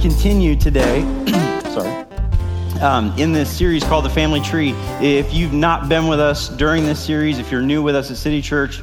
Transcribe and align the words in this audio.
continue 0.00 0.56
today, 0.56 1.02
sorry, 1.74 1.90
um, 2.80 3.12
in 3.18 3.32
this 3.32 3.54
series 3.54 3.84
called 3.84 4.06
The 4.06 4.10
Family 4.10 4.40
Tree. 4.40 4.70
If 4.98 5.34
you've 5.34 5.52
not 5.52 5.90
been 5.90 6.08
with 6.08 6.20
us 6.20 6.48
during 6.48 6.86
this 6.86 6.98
series, 6.98 7.38
if 7.38 7.52
you're 7.52 7.60
new 7.60 7.82
with 7.82 7.94
us 7.94 8.10
at 8.10 8.16
City 8.16 8.40
Church, 8.40 8.82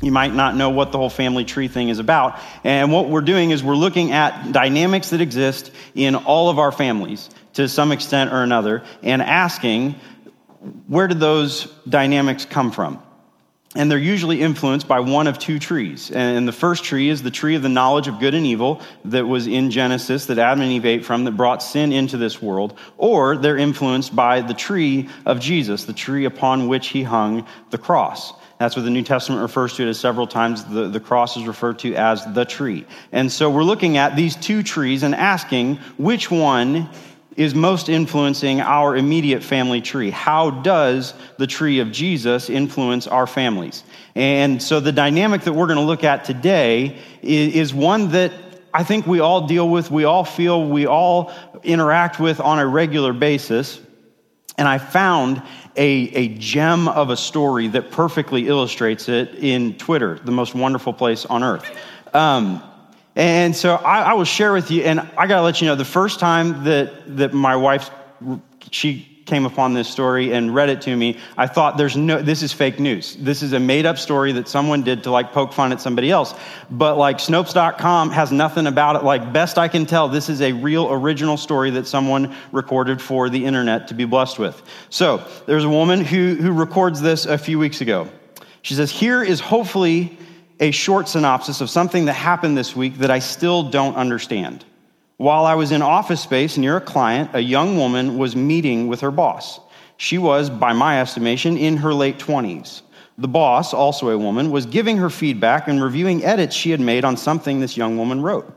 you 0.00 0.10
might 0.10 0.34
not 0.34 0.56
know 0.56 0.68
what 0.68 0.90
the 0.90 0.98
whole 0.98 1.10
family 1.10 1.44
tree 1.44 1.68
thing 1.68 1.90
is 1.90 2.00
about. 2.00 2.40
And 2.64 2.90
what 2.90 3.08
we're 3.08 3.20
doing 3.20 3.52
is 3.52 3.62
we're 3.62 3.76
looking 3.76 4.10
at 4.10 4.50
dynamics 4.50 5.10
that 5.10 5.20
exist 5.20 5.70
in 5.94 6.16
all 6.16 6.50
of 6.50 6.58
our 6.58 6.72
families 6.72 7.30
to 7.52 7.68
some 7.68 7.92
extent 7.92 8.32
or 8.32 8.42
another 8.42 8.82
and 9.04 9.22
asking, 9.22 9.94
where 10.88 11.06
did 11.06 11.20
those 11.20 11.66
dynamics 11.88 12.44
come 12.44 12.72
from? 12.72 13.00
And 13.74 13.90
they're 13.90 13.98
usually 13.98 14.42
influenced 14.42 14.86
by 14.86 15.00
one 15.00 15.26
of 15.26 15.38
two 15.38 15.58
trees. 15.58 16.10
And 16.10 16.46
the 16.46 16.52
first 16.52 16.84
tree 16.84 17.08
is 17.08 17.22
the 17.22 17.30
tree 17.30 17.54
of 17.54 17.62
the 17.62 17.70
knowledge 17.70 18.06
of 18.06 18.20
good 18.20 18.34
and 18.34 18.44
evil 18.44 18.82
that 19.06 19.26
was 19.26 19.46
in 19.46 19.70
Genesis 19.70 20.26
that 20.26 20.38
Adam 20.38 20.60
and 20.60 20.72
Eve 20.72 20.84
ate 20.84 21.04
from 21.06 21.24
that 21.24 21.38
brought 21.38 21.62
sin 21.62 21.90
into 21.90 22.18
this 22.18 22.42
world. 22.42 22.78
Or 22.98 23.36
they're 23.38 23.56
influenced 23.56 24.14
by 24.14 24.42
the 24.42 24.52
tree 24.52 25.08
of 25.24 25.40
Jesus, 25.40 25.84
the 25.84 25.94
tree 25.94 26.26
upon 26.26 26.68
which 26.68 26.88
he 26.88 27.02
hung 27.02 27.46
the 27.70 27.78
cross. 27.78 28.34
That's 28.58 28.76
what 28.76 28.82
the 28.82 28.90
New 28.90 29.02
Testament 29.02 29.42
refers 29.42 29.74
to 29.76 29.84
it 29.84 29.88
as 29.88 29.98
several 29.98 30.26
times. 30.26 30.64
The, 30.64 30.86
the 30.86 31.00
cross 31.00 31.36
is 31.36 31.46
referred 31.46 31.80
to 31.80 31.94
as 31.94 32.24
the 32.34 32.44
tree. 32.44 32.86
And 33.10 33.32
so 33.32 33.50
we're 33.50 33.64
looking 33.64 33.96
at 33.96 34.16
these 34.16 34.36
two 34.36 34.62
trees 34.62 35.02
and 35.02 35.14
asking 35.14 35.76
which 35.96 36.30
one 36.30 36.88
is 37.36 37.54
most 37.54 37.88
influencing 37.88 38.60
our 38.60 38.96
immediate 38.96 39.42
family 39.42 39.80
tree. 39.80 40.10
How 40.10 40.50
does 40.50 41.14
the 41.38 41.46
tree 41.46 41.80
of 41.80 41.90
Jesus 41.90 42.50
influence 42.50 43.06
our 43.06 43.26
families? 43.26 43.84
And 44.14 44.62
so 44.62 44.80
the 44.80 44.92
dynamic 44.92 45.42
that 45.42 45.52
we're 45.52 45.66
going 45.66 45.78
to 45.78 45.84
look 45.84 46.04
at 46.04 46.24
today 46.24 46.98
is 47.22 47.72
one 47.72 48.10
that 48.10 48.32
I 48.74 48.84
think 48.84 49.06
we 49.06 49.20
all 49.20 49.46
deal 49.46 49.68
with, 49.68 49.90
we 49.90 50.04
all 50.04 50.24
feel, 50.24 50.66
we 50.66 50.86
all 50.86 51.32
interact 51.62 52.18
with 52.18 52.40
on 52.40 52.58
a 52.58 52.66
regular 52.66 53.12
basis. 53.12 53.80
And 54.56 54.68
I 54.68 54.78
found 54.78 55.42
a, 55.76 55.86
a 55.86 56.28
gem 56.28 56.88
of 56.88 57.10
a 57.10 57.16
story 57.16 57.68
that 57.68 57.90
perfectly 57.90 58.48
illustrates 58.48 59.08
it 59.08 59.34
in 59.34 59.76
Twitter, 59.76 60.18
the 60.24 60.32
most 60.32 60.54
wonderful 60.54 60.92
place 60.92 61.24
on 61.26 61.42
earth. 61.42 61.64
Um, 62.14 62.62
and 63.14 63.54
so 63.54 63.74
I, 63.74 64.02
I, 64.02 64.12
will 64.14 64.24
share 64.24 64.52
with 64.52 64.70
you, 64.70 64.82
and 64.84 65.00
I 65.00 65.26
got 65.26 65.36
to 65.36 65.42
let 65.42 65.60
you 65.60 65.66
know 65.66 65.74
the 65.74 65.84
first 65.84 66.18
time 66.18 66.64
that, 66.64 67.16
that 67.18 67.34
my 67.34 67.56
wife, 67.56 67.90
she 68.70 69.12
came 69.26 69.46
upon 69.46 69.74
this 69.74 69.88
story 69.88 70.32
and 70.32 70.54
read 70.54 70.68
it 70.68 70.80
to 70.82 70.96
me, 70.96 71.18
I 71.36 71.46
thought 71.46 71.76
there's 71.76 71.96
no, 71.96 72.20
this 72.20 72.42
is 72.42 72.52
fake 72.52 72.80
news. 72.80 73.16
This 73.16 73.42
is 73.42 73.52
a 73.52 73.60
made 73.60 73.86
up 73.86 73.98
story 73.98 74.32
that 74.32 74.48
someone 74.48 74.82
did 74.82 75.04
to 75.04 75.10
like 75.10 75.32
poke 75.32 75.52
fun 75.52 75.72
at 75.72 75.80
somebody 75.80 76.10
else. 76.10 76.34
But 76.70 76.96
like 76.96 77.18
Snopes.com 77.18 78.10
has 78.10 78.32
nothing 78.32 78.66
about 78.66 78.96
it. 78.96 79.04
Like 79.04 79.32
best 79.32 79.58
I 79.58 79.68
can 79.68 79.86
tell, 79.86 80.08
this 80.08 80.28
is 80.28 80.40
a 80.40 80.52
real 80.52 80.92
original 80.92 81.36
story 81.36 81.70
that 81.70 81.86
someone 81.86 82.34
recorded 82.50 83.00
for 83.00 83.30
the 83.30 83.44
internet 83.44 83.88
to 83.88 83.94
be 83.94 84.04
blessed 84.04 84.38
with. 84.38 84.60
So 84.90 85.26
there's 85.46 85.64
a 85.64 85.70
woman 85.70 86.04
who, 86.04 86.34
who 86.34 86.52
records 86.52 87.00
this 87.00 87.26
a 87.26 87.38
few 87.38 87.58
weeks 87.58 87.80
ago. 87.80 88.08
She 88.62 88.74
says, 88.74 88.90
here 88.90 89.22
is 89.22 89.40
hopefully 89.40 90.16
a 90.62 90.70
short 90.70 91.08
synopsis 91.08 91.60
of 91.60 91.68
something 91.68 92.04
that 92.04 92.12
happened 92.12 92.56
this 92.56 92.76
week 92.76 92.98
that 92.98 93.10
I 93.10 93.18
still 93.18 93.64
don't 93.64 93.96
understand. 93.96 94.64
While 95.16 95.44
I 95.44 95.56
was 95.56 95.72
in 95.72 95.82
office 95.82 96.20
space 96.20 96.56
near 96.56 96.76
a 96.76 96.80
client, 96.80 97.30
a 97.32 97.40
young 97.40 97.76
woman 97.76 98.16
was 98.16 98.36
meeting 98.36 98.86
with 98.86 99.00
her 99.00 99.10
boss. 99.10 99.58
She 99.96 100.18
was, 100.18 100.50
by 100.50 100.72
my 100.72 101.00
estimation, 101.00 101.56
in 101.58 101.78
her 101.78 101.92
late 101.92 102.18
20s. 102.18 102.82
The 103.18 103.26
boss, 103.26 103.74
also 103.74 104.10
a 104.10 104.18
woman, 104.18 104.52
was 104.52 104.64
giving 104.66 104.98
her 104.98 105.10
feedback 105.10 105.66
and 105.66 105.82
reviewing 105.82 106.24
edits 106.24 106.54
she 106.54 106.70
had 106.70 106.80
made 106.80 107.04
on 107.04 107.16
something 107.16 107.58
this 107.58 107.76
young 107.76 107.98
woman 107.98 108.22
wrote. 108.22 108.48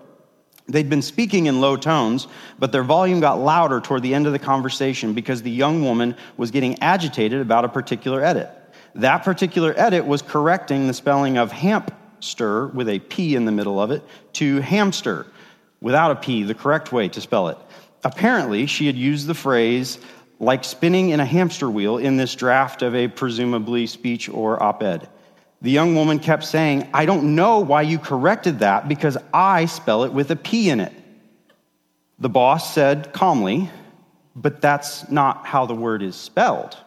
They'd 0.67 0.89
been 0.89 1.01
speaking 1.01 1.47
in 1.47 1.59
low 1.59 1.75
tones, 1.75 2.27
but 2.59 2.71
their 2.71 2.83
volume 2.83 3.19
got 3.19 3.39
louder 3.39 3.81
toward 3.81 4.03
the 4.03 4.13
end 4.13 4.27
of 4.27 4.31
the 4.31 4.39
conversation 4.39 5.13
because 5.13 5.41
the 5.41 5.49
young 5.49 5.83
woman 5.83 6.15
was 6.38 6.51
getting 6.51 6.79
agitated 6.83 7.41
about 7.41 7.65
a 7.65 7.69
particular 7.69 8.23
edit. 8.23 8.51
That 8.95 9.25
particular 9.25 9.73
edit 9.75 10.06
was 10.06 10.22
correcting 10.22 10.88
the 10.88 10.94
spelling 10.94 11.38
of 11.38 11.51
hamster 11.51 12.67
with 12.67 12.88
a 12.88 13.00
P 13.00 13.35
in 13.35 13.44
the 13.44 13.51
middle 13.51 13.81
of 13.81 13.91
it 13.91 14.01
to 14.33 14.61
hamster 14.61 15.28
without 15.81 16.11
a 16.11 16.16
P, 16.16 16.44
the 16.44 16.53
correct 16.53 16.94
way 16.94 17.09
to 17.09 17.19
spell 17.19 17.50
it. 17.50 17.57
Apparently, 18.06 18.66
she 18.67 18.88
had 18.88 18.95
used 18.95 19.28
the 19.28 19.33
phrase 19.33 20.00
like 20.39 20.63
spinning 20.63 21.09
in 21.09 21.19
a 21.19 21.25
hamster 21.25 21.69
wheel 21.69 21.97
in 21.97 22.16
this 22.16 22.35
draft 22.35 22.81
of 22.81 22.95
a 22.95 23.09
presumably 23.09 23.85
speech 23.85 24.29
or 24.29 24.61
op 24.63 24.81
ed. 24.81 25.09
The 25.62 25.72
young 25.72 25.95
woman 25.95 26.19
kept 26.19 26.45
saying, 26.45 26.89
I 26.94 27.06
don't 27.06 27.35
know 27.35 27.59
why 27.59 27.81
you 27.81 27.97
corrected 28.00 28.59
that 28.59 28.88
because 28.88 29.17
I 29.33 29.66
spell 29.66 30.06
it 30.06 30.13
with 30.13 30.31
a 30.31 30.35
P 30.38 30.69
in 30.69 30.79
it. 30.79 30.94
The 32.19 32.29
boss 32.29 32.73
said 32.73 33.12
calmly, 33.12 33.69
But 34.38 34.62
that's 34.62 35.09
not 35.09 35.45
how 35.45 35.66
the 35.66 35.75
word 35.75 36.01
is 36.01 36.16
spelled. 36.16 36.77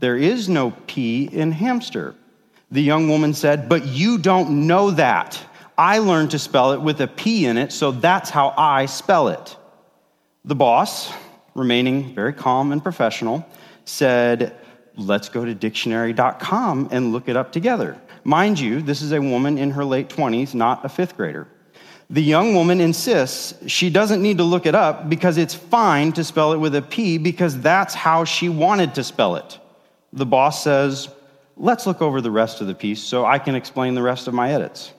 There 0.00 0.16
is 0.16 0.48
no 0.48 0.70
P 0.86 1.28
in 1.30 1.52
hamster. 1.52 2.14
The 2.70 2.82
young 2.82 3.08
woman 3.08 3.34
said, 3.34 3.68
But 3.68 3.86
you 3.86 4.16
don't 4.16 4.66
know 4.66 4.90
that. 4.92 5.38
I 5.76 5.98
learned 5.98 6.30
to 6.30 6.38
spell 6.38 6.72
it 6.72 6.80
with 6.80 7.00
a 7.02 7.06
P 7.06 7.44
in 7.44 7.58
it, 7.58 7.70
so 7.70 7.90
that's 7.92 8.30
how 8.30 8.54
I 8.56 8.86
spell 8.86 9.28
it. 9.28 9.56
The 10.46 10.54
boss, 10.54 11.12
remaining 11.54 12.14
very 12.14 12.32
calm 12.32 12.72
and 12.72 12.82
professional, 12.82 13.46
said, 13.84 14.56
Let's 14.96 15.28
go 15.28 15.44
to 15.44 15.54
dictionary.com 15.54 16.88
and 16.90 17.12
look 17.12 17.28
it 17.28 17.36
up 17.36 17.52
together. 17.52 18.00
Mind 18.24 18.58
you, 18.58 18.80
this 18.80 19.02
is 19.02 19.12
a 19.12 19.20
woman 19.20 19.58
in 19.58 19.70
her 19.70 19.84
late 19.84 20.08
20s, 20.08 20.54
not 20.54 20.82
a 20.82 20.88
fifth 20.88 21.16
grader. 21.16 21.46
The 22.08 22.22
young 22.22 22.54
woman 22.54 22.80
insists 22.80 23.54
she 23.70 23.90
doesn't 23.90 24.22
need 24.22 24.38
to 24.38 24.44
look 24.44 24.64
it 24.64 24.74
up 24.74 25.10
because 25.10 25.36
it's 25.36 25.54
fine 25.54 26.12
to 26.12 26.24
spell 26.24 26.52
it 26.54 26.58
with 26.58 26.74
a 26.74 26.82
P 26.82 27.18
because 27.18 27.60
that's 27.60 27.94
how 27.94 28.24
she 28.24 28.48
wanted 28.48 28.94
to 28.94 29.04
spell 29.04 29.36
it. 29.36 29.58
The 30.12 30.26
boss 30.26 30.62
says, 30.62 31.08
Let's 31.56 31.86
look 31.86 32.00
over 32.00 32.20
the 32.20 32.30
rest 32.30 32.62
of 32.62 32.66
the 32.66 32.74
piece 32.74 33.02
so 33.02 33.26
I 33.26 33.38
can 33.38 33.54
explain 33.54 33.94
the 33.94 34.02
rest 34.02 34.28
of 34.28 34.34
my 34.34 34.52
edits. 34.52 34.92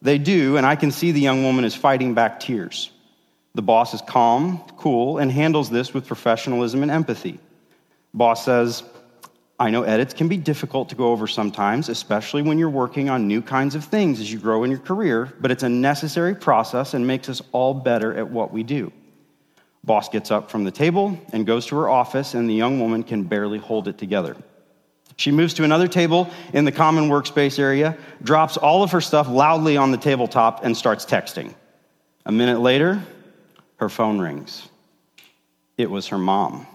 They 0.00 0.16
do, 0.18 0.56
and 0.56 0.64
I 0.64 0.74
can 0.76 0.90
see 0.90 1.12
the 1.12 1.20
young 1.20 1.42
woman 1.42 1.64
is 1.64 1.74
fighting 1.74 2.14
back 2.14 2.40
tears. 2.40 2.90
The 3.54 3.62
boss 3.62 3.92
is 3.92 4.00
calm, 4.00 4.62
cool, 4.76 5.18
and 5.18 5.30
handles 5.30 5.68
this 5.68 5.92
with 5.92 6.06
professionalism 6.06 6.82
and 6.82 6.90
empathy. 6.90 7.38
Boss 8.14 8.44
says, 8.44 8.82
I 9.58 9.70
know 9.70 9.82
edits 9.82 10.12
can 10.12 10.28
be 10.28 10.36
difficult 10.36 10.90
to 10.90 10.94
go 10.94 11.08
over 11.08 11.26
sometimes, 11.26 11.88
especially 11.88 12.42
when 12.42 12.58
you're 12.58 12.68
working 12.68 13.08
on 13.08 13.26
new 13.26 13.40
kinds 13.40 13.74
of 13.74 13.84
things 13.84 14.20
as 14.20 14.30
you 14.30 14.38
grow 14.38 14.64
in 14.64 14.70
your 14.70 14.80
career, 14.80 15.32
but 15.40 15.50
it's 15.50 15.62
a 15.62 15.68
necessary 15.68 16.34
process 16.34 16.92
and 16.92 17.06
makes 17.06 17.28
us 17.28 17.40
all 17.52 17.72
better 17.72 18.14
at 18.14 18.30
what 18.30 18.52
we 18.52 18.62
do. 18.62 18.92
Boss 19.84 20.08
gets 20.08 20.30
up 20.30 20.50
from 20.50 20.64
the 20.64 20.70
table 20.70 21.18
and 21.32 21.46
goes 21.46 21.66
to 21.66 21.76
her 21.76 21.88
office, 21.88 22.34
and 22.34 22.50
the 22.50 22.54
young 22.54 22.80
woman 22.80 23.02
can 23.02 23.22
barely 23.22 23.58
hold 23.58 23.88
it 23.88 23.96
together. 23.96 24.36
She 25.16 25.30
moves 25.30 25.54
to 25.54 25.64
another 25.64 25.88
table 25.88 26.28
in 26.52 26.64
the 26.64 26.72
common 26.72 27.08
workspace 27.08 27.58
area, 27.58 27.96
drops 28.22 28.56
all 28.56 28.82
of 28.82 28.90
her 28.92 29.00
stuff 29.00 29.28
loudly 29.28 29.76
on 29.76 29.90
the 29.90 29.96
tabletop, 29.96 30.64
and 30.64 30.76
starts 30.76 31.06
texting. 31.06 31.54
A 32.26 32.32
minute 32.32 32.60
later, 32.60 33.02
her 33.76 33.88
phone 33.88 34.18
rings. 34.18 34.68
It 35.78 35.90
was 35.90 36.08
her 36.08 36.18
mom. 36.18 36.66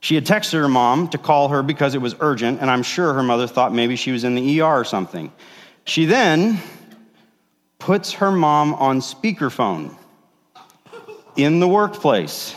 She 0.00 0.14
had 0.14 0.24
texted 0.24 0.52
her 0.52 0.68
mom 0.68 1.08
to 1.08 1.18
call 1.18 1.48
her 1.48 1.62
because 1.62 1.94
it 1.94 2.00
was 2.00 2.14
urgent, 2.20 2.60
and 2.60 2.70
I'm 2.70 2.82
sure 2.82 3.12
her 3.12 3.22
mother 3.22 3.46
thought 3.46 3.74
maybe 3.74 3.96
she 3.96 4.12
was 4.12 4.24
in 4.24 4.34
the 4.34 4.60
ER 4.60 4.80
or 4.80 4.84
something. 4.84 5.32
She 5.84 6.04
then 6.04 6.60
puts 7.78 8.12
her 8.12 8.30
mom 8.30 8.74
on 8.74 9.00
speakerphone 9.00 9.96
in 11.36 11.60
the 11.60 11.68
workplace. 11.68 12.54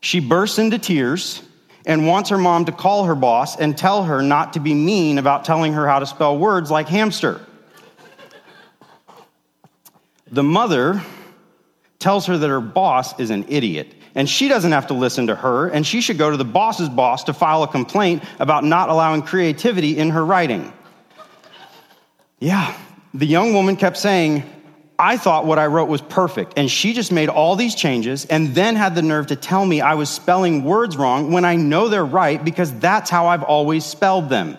She 0.00 0.20
bursts 0.20 0.58
into 0.58 0.78
tears 0.78 1.42
and 1.86 2.06
wants 2.06 2.28
her 2.30 2.38
mom 2.38 2.66
to 2.66 2.72
call 2.72 3.04
her 3.04 3.14
boss 3.14 3.56
and 3.56 3.78
tell 3.78 4.04
her 4.04 4.20
not 4.20 4.52
to 4.52 4.60
be 4.60 4.74
mean 4.74 5.16
about 5.16 5.44
telling 5.44 5.72
her 5.72 5.86
how 5.86 6.00
to 6.00 6.06
spell 6.06 6.36
words 6.36 6.70
like 6.70 6.88
hamster. 6.88 7.40
The 10.30 10.42
mother 10.42 11.00
tells 11.98 12.26
her 12.26 12.36
that 12.36 12.48
her 12.48 12.60
boss 12.60 13.18
is 13.18 13.30
an 13.30 13.46
idiot 13.48 13.94
and 14.16 14.28
she 14.28 14.48
doesn't 14.48 14.72
have 14.72 14.86
to 14.86 14.94
listen 14.94 15.26
to 15.26 15.34
her, 15.36 15.68
and 15.68 15.86
she 15.86 16.00
should 16.00 16.16
go 16.16 16.30
to 16.30 16.38
the 16.38 16.44
boss's 16.44 16.88
boss 16.88 17.24
to 17.24 17.34
file 17.34 17.62
a 17.62 17.68
complaint 17.68 18.24
about 18.40 18.64
not 18.64 18.88
allowing 18.88 19.20
creativity 19.20 19.98
in 19.98 20.08
her 20.08 20.24
writing. 20.24 20.72
Yeah, 22.40 22.74
the 23.12 23.26
young 23.26 23.52
woman 23.52 23.76
kept 23.76 23.98
saying, 23.98 24.42
I 24.98 25.18
thought 25.18 25.44
what 25.44 25.58
I 25.58 25.66
wrote 25.66 25.88
was 25.88 26.00
perfect, 26.00 26.54
and 26.56 26.70
she 26.70 26.94
just 26.94 27.12
made 27.12 27.28
all 27.28 27.54
these 27.54 27.74
changes 27.74 28.24
and 28.26 28.54
then 28.54 28.76
had 28.76 28.94
the 28.94 29.02
nerve 29.02 29.26
to 29.26 29.36
tell 29.36 29.66
me 29.66 29.82
I 29.82 29.94
was 29.94 30.08
spelling 30.08 30.64
words 30.64 30.96
wrong 30.96 31.32
when 31.32 31.44
I 31.44 31.56
know 31.56 31.88
they're 31.88 32.04
right 32.04 32.42
because 32.42 32.72
that's 32.78 33.10
how 33.10 33.26
I've 33.26 33.42
always 33.42 33.84
spelled 33.84 34.30
them. 34.30 34.56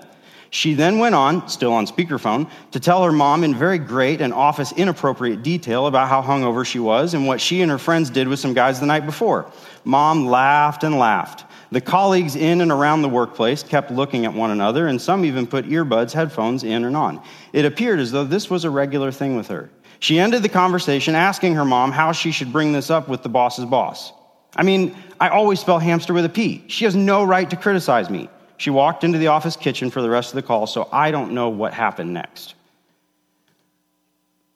She 0.50 0.76
then 0.76 1.00
went 1.00 1.16
on, 1.16 1.50
still 1.50 1.74
on 1.74 1.88
speakerphone, 1.88 2.50
to 2.72 2.80
tell 2.80 3.04
her 3.04 3.12
mom 3.12 3.44
in 3.44 3.56
very 3.56 3.80
great 3.80 4.22
and 4.22 4.34
office 4.34 4.72
inappropriate 4.72 5.44
detail 5.44 5.88
about 5.88 6.08
how 6.08 6.22
hungover 6.22 6.66
she 6.66 6.80
was 6.80 7.14
and 7.14 7.28
what 7.28 7.42
she 7.42 7.62
and 7.62 7.72
her 7.72 7.78
friends 7.78 8.10
did 8.10 8.28
with 8.28 8.40
some 8.40 8.54
guys 8.54 8.80
the 8.80 8.86
night 8.86 9.06
before. 9.06 9.52
Mom 9.84 10.28
laughed 10.28 10.84
and 10.84 10.98
laughed. 11.00 11.46
The 11.70 11.82
colleagues 11.82 12.38
in 12.38 12.62
and 12.62 12.72
around 12.72 13.02
the 13.02 13.10
workplace 13.10 13.62
kept 13.62 13.92
looking 13.92 14.26
at 14.26 14.34
one 14.34 14.52
another, 14.52 14.88
and 14.88 15.02
some 15.02 15.26
even 15.26 15.48
put 15.48 15.66
earbuds, 15.66 16.14
headphones 16.14 16.64
in 16.64 16.86
and 16.86 16.96
on. 16.96 17.22
It 17.52 17.66
appeared 17.66 18.00
as 18.00 18.12
though 18.12 18.24
this 18.24 18.50
was 18.50 18.64
a 18.64 18.70
regular 18.70 19.12
thing 19.12 19.36
with 19.36 19.48
her. 19.50 19.70
She 20.00 20.20
ended 20.20 20.44
the 20.44 20.50
conversation 20.50 21.16
asking 21.16 21.56
her 21.56 21.66
mom 21.66 21.92
how 21.92 22.12
she 22.12 22.32
should 22.32 22.52
bring 22.52 22.72
this 22.72 22.90
up 22.90 23.08
with 23.08 23.24
the 23.24 23.30
boss's 23.30 23.66
boss. 23.66 24.14
I 24.56 24.64
mean, 24.64 24.96
I 25.20 25.30
always 25.30 25.60
spell 25.60 25.80
hamster 25.80 26.14
with 26.14 26.26
a 26.26 26.30
P. 26.30 26.64
She 26.68 26.86
has 26.86 26.96
no 26.96 27.24
right 27.24 27.50
to 27.50 27.56
criticize 27.56 28.10
me. 28.10 28.30
She 28.58 28.70
walked 28.70 29.04
into 29.04 29.18
the 29.18 29.28
office 29.28 29.56
kitchen 29.56 29.90
for 29.92 30.02
the 30.02 30.10
rest 30.10 30.30
of 30.30 30.36
the 30.36 30.42
call, 30.42 30.68
so 30.68 30.90
I 30.92 31.12
don't 31.12 31.34
know 31.34 31.50
what 31.50 31.74
happened 31.74 32.14
next. 32.14 32.56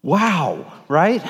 Wow, 0.02 0.74
right? 0.88 1.24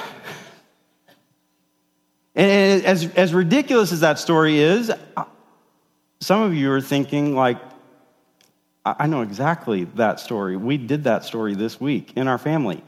And 2.33 2.85
as, 2.85 3.13
as 3.15 3.33
ridiculous 3.33 3.91
as 3.91 3.99
that 3.99 4.19
story 4.19 4.59
is, 4.59 4.91
some 6.21 6.41
of 6.41 6.53
you 6.53 6.71
are 6.71 6.79
thinking, 6.79 7.35
like, 7.35 7.57
I 8.85 9.05
know 9.07 9.21
exactly 9.21 9.83
that 9.95 10.19
story. 10.19 10.55
We 10.55 10.77
did 10.77 11.03
that 11.03 11.25
story 11.25 11.55
this 11.55 11.79
week 11.79 12.13
in 12.15 12.27
our 12.27 12.37
family. 12.37 12.83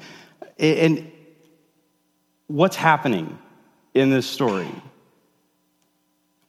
And 0.58 1.12
what's 2.48 2.76
happening 2.76 3.38
in 3.94 4.10
this 4.10 4.28
story? 4.28 4.70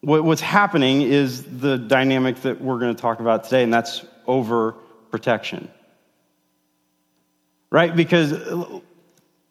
What's 0.00 0.42
happening 0.42 1.02
is 1.02 1.42
the 1.42 1.78
dynamic 1.78 2.42
that 2.42 2.60
we're 2.60 2.78
going 2.78 2.94
to 2.94 3.00
talk 3.00 3.20
about 3.20 3.44
today, 3.44 3.62
and 3.62 3.72
that's 3.72 4.04
overprotection. 4.26 5.68
Right? 7.70 7.96
Because 7.96 8.32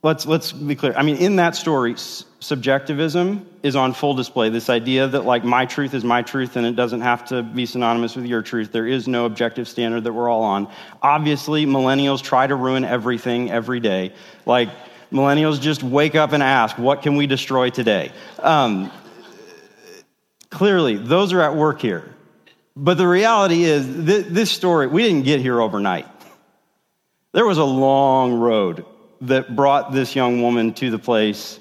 let's, 0.04 0.26
let's 0.28 0.52
be 0.52 0.76
clear. 0.76 0.94
I 0.96 1.02
mean, 1.02 1.18
in 1.18 1.38
that 1.38 1.56
story, 1.56 1.96
subjectivism 2.40 3.48
is 3.64 3.76
on 3.76 3.94
full 3.94 4.14
display. 4.14 4.50
This 4.50 4.70
idea 4.70 5.08
that, 5.08 5.26
like, 5.26 5.44
my 5.44 5.66
truth 5.66 5.94
is 5.96 6.04
my 6.04 6.22
truth 6.22 6.56
and 6.56 6.68
it 6.68 6.76
doesn't 6.76 7.02
have 7.02 7.26
to 7.30 7.42
be 7.42 7.66
synonymous 7.66 8.16
with 8.16 8.26
your 8.26 8.42
truth. 8.44 8.72
There 8.72 8.88
is 8.88 9.08
no 9.08 9.26
objective 9.26 9.68
standard 9.68 10.04
that 10.04 10.14
we're 10.14 10.30
all 10.30 10.44
on. 10.44 10.72
Obviously, 11.02 11.66
millennials 11.66 12.22
try 12.22 12.46
to 12.46 12.56
ruin 12.56 12.86
everything 12.86 13.50
every 13.50 13.80
day. 13.80 14.14
Like, 14.46 14.70
millennials 15.14 15.62
just 15.62 15.84
wake 15.84 16.16
up 16.16 16.34
and 16.34 16.44
ask, 16.44 16.78
what 16.78 17.02
can 17.02 17.16
we 17.16 17.28
destroy 17.28 17.70
today? 17.70 18.12
Um, 18.40 18.92
clearly, 20.50 20.98
those 20.98 21.32
are 21.32 21.42
at 21.42 21.56
work 21.56 21.82
here. 21.82 22.14
But 22.76 22.98
the 22.98 23.08
reality 23.08 23.64
is, 23.64 23.86
th- 23.86 24.26
this 24.26 24.52
story, 24.52 24.88
we 24.88 25.04
didn't 25.04 25.24
get 25.24 25.40
here 25.40 25.62
overnight. 25.62 26.08
There 27.32 27.46
was 27.46 27.60
a 27.60 27.64
long 27.64 28.34
road 28.34 28.86
that 29.22 29.56
brought 29.56 29.94
this 29.94 30.16
young 30.16 30.42
woman 30.42 30.74
to 30.74 30.90
the 30.90 31.00
place 31.00 31.60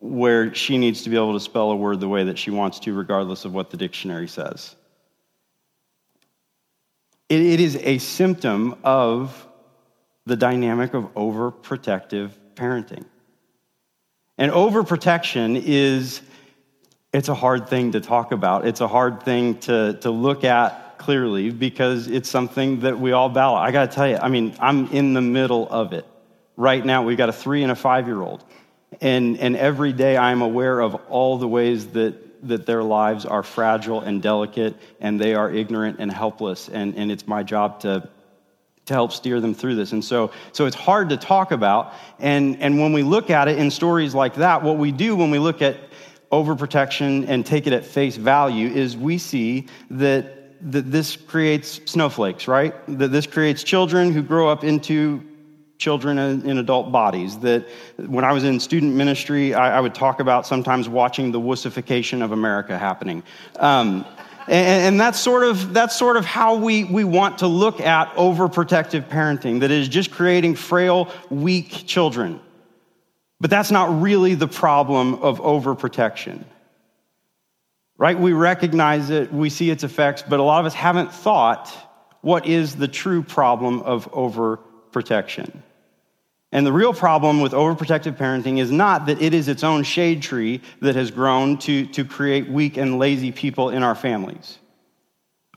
where 0.00 0.54
she 0.54 0.78
needs 0.78 1.02
to 1.02 1.10
be 1.10 1.16
able 1.16 1.34
to 1.34 1.40
spell 1.40 1.70
a 1.70 1.76
word 1.76 2.00
the 2.00 2.08
way 2.08 2.24
that 2.24 2.38
she 2.38 2.50
wants 2.50 2.80
to, 2.80 2.94
regardless 2.94 3.44
of 3.44 3.52
what 3.52 3.70
the 3.70 3.76
dictionary 3.76 4.26
says. 4.26 4.74
it, 7.30 7.40
it 7.40 7.60
is 7.60 7.76
a 7.76 7.98
symptom 7.98 8.76
of 8.84 9.46
the 10.26 10.36
dynamic 10.36 10.92
of 10.94 11.14
overprotective 11.14 12.32
parenting. 12.60 13.04
And 14.36 14.52
overprotection 14.52 15.60
is 15.64 16.20
it's 17.12 17.28
a 17.28 17.34
hard 17.34 17.68
thing 17.68 17.92
to 17.92 18.00
talk 18.00 18.32
about. 18.32 18.66
It's 18.66 18.80
a 18.80 18.88
hard 18.88 19.22
thing 19.22 19.58
to, 19.60 19.94
to 20.02 20.10
look 20.10 20.44
at 20.44 20.98
clearly 20.98 21.50
because 21.50 22.06
it's 22.08 22.28
something 22.28 22.80
that 22.80 23.00
we 23.00 23.12
all 23.12 23.28
battle. 23.28 23.54
I 23.56 23.70
got 23.70 23.90
to 23.90 23.94
tell 23.96 24.08
you, 24.08 24.16
I 24.16 24.28
mean, 24.28 24.54
I'm 24.60 24.86
in 24.88 25.14
the 25.14 25.20
middle 25.20 25.68
of 25.68 25.92
it 25.92 26.06
right 26.56 26.84
now. 26.84 27.02
We've 27.02 27.18
got 27.18 27.30
a 27.30 27.32
three 27.32 27.62
and 27.62 27.72
a 27.72 27.74
five 27.74 28.06
year 28.06 28.20
old. 28.20 28.44
And, 29.00 29.38
and 29.38 29.56
every 29.56 29.92
day 29.92 30.16
I'm 30.16 30.42
aware 30.42 30.80
of 30.80 30.94
all 31.08 31.38
the 31.38 31.48
ways 31.48 31.88
that, 31.88 32.46
that 32.48 32.66
their 32.66 32.82
lives 32.82 33.24
are 33.24 33.42
fragile 33.42 34.00
and 34.00 34.22
delicate 34.22 34.76
and 35.00 35.20
they 35.20 35.34
are 35.34 35.50
ignorant 35.50 35.96
and 36.00 36.12
helpless. 36.12 36.68
And, 36.68 36.94
and 36.96 37.10
it's 37.10 37.26
my 37.26 37.42
job 37.42 37.80
to, 37.80 38.08
to 38.86 38.94
help 38.94 39.12
steer 39.12 39.40
them 39.40 39.54
through 39.54 39.76
this. 39.76 39.92
And 39.92 40.04
so, 40.04 40.32
so 40.52 40.66
it's 40.66 40.76
hard 40.76 41.10
to 41.10 41.16
talk 41.16 41.52
about. 41.52 41.94
And, 42.18 42.60
and 42.60 42.80
when 42.80 42.92
we 42.92 43.02
look 43.02 43.30
at 43.30 43.48
it 43.48 43.58
in 43.58 43.70
stories 43.70 44.14
like 44.14 44.34
that, 44.36 44.62
what 44.62 44.78
we 44.78 44.90
do 44.90 45.14
when 45.14 45.30
we 45.30 45.38
look 45.38 45.62
at 45.62 45.76
overprotection 46.32 47.28
and 47.28 47.44
take 47.44 47.66
it 47.66 47.72
at 47.72 47.84
face 47.84 48.16
value 48.16 48.68
is 48.68 48.96
we 48.96 49.18
see 49.18 49.66
that 49.90 50.36
that 50.62 50.90
this 50.90 51.16
creates 51.16 51.80
snowflakes, 51.86 52.46
right? 52.46 52.74
That 52.86 53.08
this 53.08 53.26
creates 53.26 53.62
children 53.62 54.12
who 54.12 54.22
grow 54.22 54.48
up 54.48 54.62
into 54.62 55.22
children 55.78 56.18
in 56.18 56.58
adult 56.58 56.92
bodies. 56.92 57.38
That 57.38 57.66
when 57.96 58.24
I 58.24 58.32
was 58.32 58.44
in 58.44 58.60
student 58.60 58.94
ministry, 58.94 59.54
I, 59.54 59.78
I 59.78 59.80
would 59.80 59.94
talk 59.94 60.20
about 60.20 60.46
sometimes 60.46 60.88
watching 60.88 61.32
the 61.32 61.40
wussification 61.40 62.22
of 62.22 62.32
America 62.32 62.78
happening. 62.78 63.22
Um, 63.56 64.04
and, 64.48 65.00
that's 65.00 65.18
sort 65.18 65.44
of 65.44 65.72
that's 65.72 65.96
sort 65.96 66.16
of 66.16 66.24
how 66.24 66.56
we, 66.56 66.84
we 66.84 67.04
want 67.04 67.38
to 67.38 67.46
look 67.46 67.80
at 67.80 68.14
overprotective 68.14 69.08
parenting, 69.08 69.60
that 69.60 69.70
is 69.70 69.88
just 69.88 70.10
creating 70.10 70.56
frail, 70.56 71.12
weak 71.30 71.86
children. 71.86 72.40
But 73.40 73.50
that's 73.50 73.70
not 73.70 74.02
really 74.02 74.34
the 74.34 74.48
problem 74.48 75.14
of 75.14 75.40
overprotection. 75.40 76.44
Right? 77.96 78.18
We 78.18 78.32
recognize 78.32 79.10
it, 79.10 79.32
we 79.32 79.50
see 79.50 79.70
its 79.70 79.84
effects, 79.84 80.22
but 80.22 80.40
a 80.40 80.42
lot 80.42 80.60
of 80.60 80.66
us 80.66 80.74
haven't 80.74 81.12
thought 81.12 81.74
what 82.22 82.46
is 82.46 82.76
the 82.76 82.88
true 82.88 83.22
problem 83.22 83.80
of 83.80 84.10
overprotection. 84.12 85.62
And 86.52 86.66
the 86.66 86.72
real 86.72 86.92
problem 86.92 87.40
with 87.40 87.52
overprotective 87.52 88.16
parenting 88.16 88.58
is 88.58 88.72
not 88.72 89.06
that 89.06 89.22
it 89.22 89.34
is 89.34 89.46
its 89.46 89.62
own 89.62 89.84
shade 89.84 90.20
tree 90.20 90.60
that 90.80 90.96
has 90.96 91.10
grown 91.10 91.58
to, 91.58 91.86
to 91.86 92.04
create 92.04 92.48
weak 92.48 92.76
and 92.76 92.98
lazy 92.98 93.30
people 93.30 93.70
in 93.70 93.82
our 93.82 93.94
families. 93.94 94.58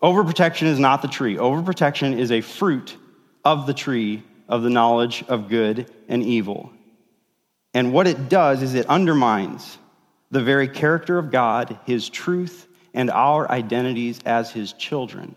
Overprotection 0.03 0.67
is 0.67 0.79
not 0.79 1.01
the 1.01 1.07
tree. 1.07 1.35
Overprotection 1.35 2.17
is 2.17 2.31
a 2.31 2.41
fruit 2.41 2.97
of 3.43 3.65
the 3.65 3.73
tree 3.73 4.21
of 4.47 4.61
the 4.61 4.69
knowledge 4.69 5.23
of 5.27 5.49
good 5.49 5.89
and 6.07 6.21
evil. 6.21 6.71
And 7.73 7.91
what 7.91 8.05
it 8.05 8.29
does 8.29 8.61
is 8.61 8.75
it 8.75 8.85
undermines 8.87 9.77
the 10.29 10.43
very 10.43 10.67
character 10.67 11.17
of 11.17 11.31
God, 11.31 11.79
His 11.85 12.09
truth, 12.09 12.67
and 12.93 13.09
our 13.09 13.49
identities 13.49 14.19
as 14.25 14.51
His 14.51 14.73
children. 14.73 15.35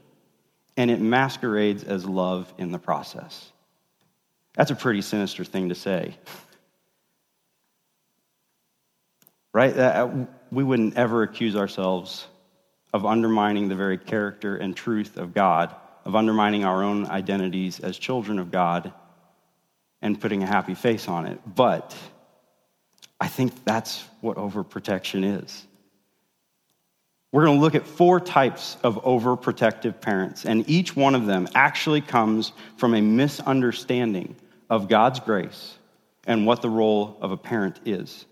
And 0.76 0.90
it 0.90 1.00
masquerades 1.00 1.84
as 1.84 2.04
love 2.04 2.52
in 2.58 2.72
the 2.72 2.78
process. 2.78 3.52
That's 4.56 4.70
a 4.70 4.74
pretty 4.74 5.02
sinister 5.02 5.44
thing 5.44 5.68
to 5.68 5.74
say. 5.74 6.16
Right? 9.52 9.76
Uh, 9.76 10.26
we 10.50 10.64
wouldn't 10.64 10.96
ever 10.96 11.22
accuse 11.22 11.56
ourselves 11.56 12.26
of 12.92 13.04
undermining 13.04 13.68
the 13.68 13.74
very 13.74 13.98
character 13.98 14.56
and 14.56 14.74
truth 14.74 15.18
of 15.18 15.34
God, 15.34 15.74
of 16.04 16.14
undermining 16.16 16.64
our 16.64 16.82
own 16.82 17.06
identities 17.06 17.80
as 17.80 17.98
children 17.98 18.38
of 18.38 18.50
God 18.50 18.92
and 20.00 20.20
putting 20.20 20.42
a 20.42 20.46
happy 20.46 20.74
face 20.74 21.08
on 21.08 21.26
it. 21.26 21.38
But 21.46 21.96
I 23.20 23.28
think 23.28 23.64
that's 23.64 24.04
what 24.20 24.36
overprotection 24.36 25.42
is. 25.42 25.66
We're 27.32 27.44
going 27.44 27.58
to 27.58 27.62
look 27.62 27.74
at 27.74 27.86
four 27.86 28.20
types 28.20 28.76
of 28.82 29.02
overprotective 29.04 30.00
parents, 30.00 30.46
and 30.46 30.68
each 30.70 30.96
one 30.96 31.14
of 31.14 31.26
them 31.26 31.48
actually 31.54 32.00
comes 32.00 32.52
from 32.76 32.94
a 32.94 33.00
misunderstanding 33.00 34.36
of 34.68 34.88
God's 34.88 35.20
grace 35.20 35.76
and 36.26 36.46
what 36.46 36.62
the 36.62 36.70
role 36.70 37.16
of 37.20 37.32
a 37.32 37.36
parent 37.36 37.80
is. 37.84 38.24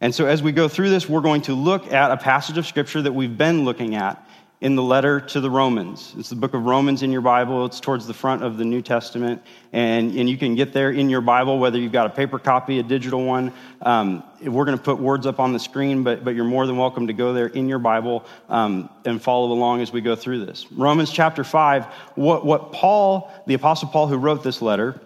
And 0.00 0.14
so, 0.14 0.26
as 0.26 0.42
we 0.42 0.52
go 0.52 0.68
through 0.68 0.90
this, 0.90 1.08
we're 1.08 1.20
going 1.20 1.42
to 1.42 1.54
look 1.54 1.92
at 1.92 2.10
a 2.10 2.16
passage 2.16 2.56
of 2.56 2.66
scripture 2.66 3.02
that 3.02 3.12
we've 3.12 3.36
been 3.36 3.64
looking 3.64 3.96
at 3.96 4.24
in 4.60 4.74
the 4.74 4.82
letter 4.82 5.20
to 5.20 5.40
the 5.40 5.50
Romans. 5.50 6.14
It's 6.18 6.30
the 6.30 6.36
book 6.36 6.52
of 6.52 6.64
Romans 6.64 7.04
in 7.04 7.12
your 7.12 7.20
Bible. 7.20 7.64
It's 7.64 7.78
towards 7.78 8.08
the 8.08 8.14
front 8.14 8.42
of 8.42 8.56
the 8.56 8.64
New 8.64 8.82
Testament. 8.82 9.40
And, 9.72 10.12
and 10.16 10.28
you 10.28 10.36
can 10.36 10.56
get 10.56 10.72
there 10.72 10.90
in 10.90 11.08
your 11.08 11.20
Bible, 11.20 11.60
whether 11.60 11.78
you've 11.78 11.92
got 11.92 12.06
a 12.06 12.10
paper 12.10 12.40
copy, 12.40 12.80
a 12.80 12.82
digital 12.82 13.24
one. 13.24 13.52
Um, 13.82 14.24
we're 14.42 14.64
going 14.64 14.76
to 14.76 14.82
put 14.82 14.98
words 14.98 15.26
up 15.26 15.38
on 15.38 15.52
the 15.52 15.60
screen, 15.60 16.02
but, 16.02 16.24
but 16.24 16.34
you're 16.34 16.44
more 16.44 16.66
than 16.66 16.76
welcome 16.76 17.06
to 17.06 17.12
go 17.12 17.32
there 17.32 17.46
in 17.46 17.68
your 17.68 17.78
Bible 17.78 18.24
um, 18.48 18.90
and 19.04 19.22
follow 19.22 19.52
along 19.52 19.80
as 19.80 19.92
we 19.92 20.00
go 20.00 20.16
through 20.16 20.44
this. 20.44 20.70
Romans 20.72 21.12
chapter 21.12 21.44
5, 21.44 21.84
what, 22.16 22.44
what 22.44 22.72
Paul, 22.72 23.30
the 23.46 23.54
Apostle 23.54 23.88
Paul, 23.88 24.08
who 24.08 24.16
wrote 24.16 24.42
this 24.42 24.60
letter, 24.60 25.00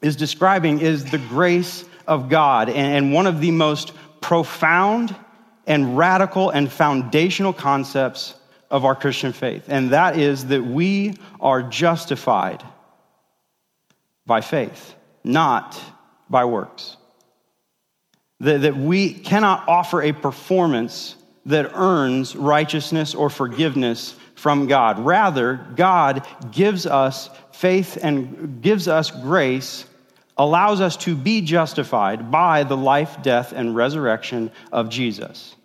is 0.00 0.16
describing 0.16 0.80
is 0.80 1.04
the 1.04 1.18
grace 1.18 1.84
of 2.06 2.28
God. 2.28 2.68
And 2.68 3.12
one 3.12 3.26
of 3.26 3.40
the 3.40 3.50
most 3.50 3.92
profound 4.20 5.14
and 5.66 5.96
radical 5.96 6.50
and 6.50 6.70
foundational 6.70 7.52
concepts 7.52 8.34
of 8.70 8.84
our 8.84 8.94
Christian 8.94 9.32
faith. 9.32 9.64
And 9.68 9.90
that 9.90 10.18
is 10.18 10.46
that 10.46 10.64
we 10.64 11.14
are 11.40 11.62
justified 11.62 12.62
by 14.26 14.40
faith, 14.40 14.94
not 15.24 15.80
by 16.28 16.44
works. 16.44 16.96
That, 18.40 18.62
that 18.62 18.76
we 18.76 19.14
cannot 19.14 19.68
offer 19.68 20.02
a 20.02 20.12
performance 20.12 21.16
that 21.46 21.70
earns 21.74 22.36
righteousness 22.36 23.14
or 23.14 23.30
forgiveness 23.30 24.14
from 24.34 24.66
God. 24.66 24.98
Rather, 24.98 25.66
God 25.76 26.26
gives 26.52 26.86
us 26.86 27.30
faith 27.52 27.98
and 28.00 28.62
gives 28.62 28.86
us 28.86 29.10
grace, 29.10 29.84
allows 30.36 30.80
us 30.80 30.96
to 30.98 31.16
be 31.16 31.40
justified 31.40 32.30
by 32.30 32.62
the 32.62 32.76
life, 32.76 33.22
death, 33.22 33.52
and 33.52 33.74
resurrection 33.74 34.50
of 34.70 34.88
Jesus. 34.88 35.56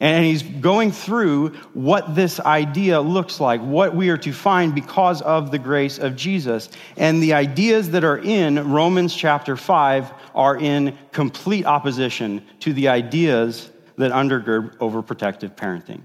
And 0.00 0.24
he's 0.24 0.42
going 0.42 0.92
through 0.92 1.50
what 1.72 2.14
this 2.14 2.40
idea 2.40 3.00
looks 3.00 3.40
like, 3.40 3.60
what 3.60 3.94
we 3.94 4.08
are 4.10 4.18
to 4.18 4.32
find 4.32 4.74
because 4.74 5.22
of 5.22 5.50
the 5.50 5.58
grace 5.58 5.98
of 5.98 6.16
Jesus. 6.16 6.68
And 6.96 7.22
the 7.22 7.34
ideas 7.34 7.90
that 7.92 8.02
are 8.02 8.18
in 8.18 8.72
Romans 8.72 9.14
chapter 9.14 9.56
5 9.56 10.12
are 10.34 10.56
in 10.56 10.98
complete 11.12 11.64
opposition 11.64 12.44
to 12.60 12.72
the 12.72 12.88
ideas 12.88 13.70
that 13.96 14.12
undergird 14.12 14.76
overprotective 14.78 15.54
parenting. 15.54 16.02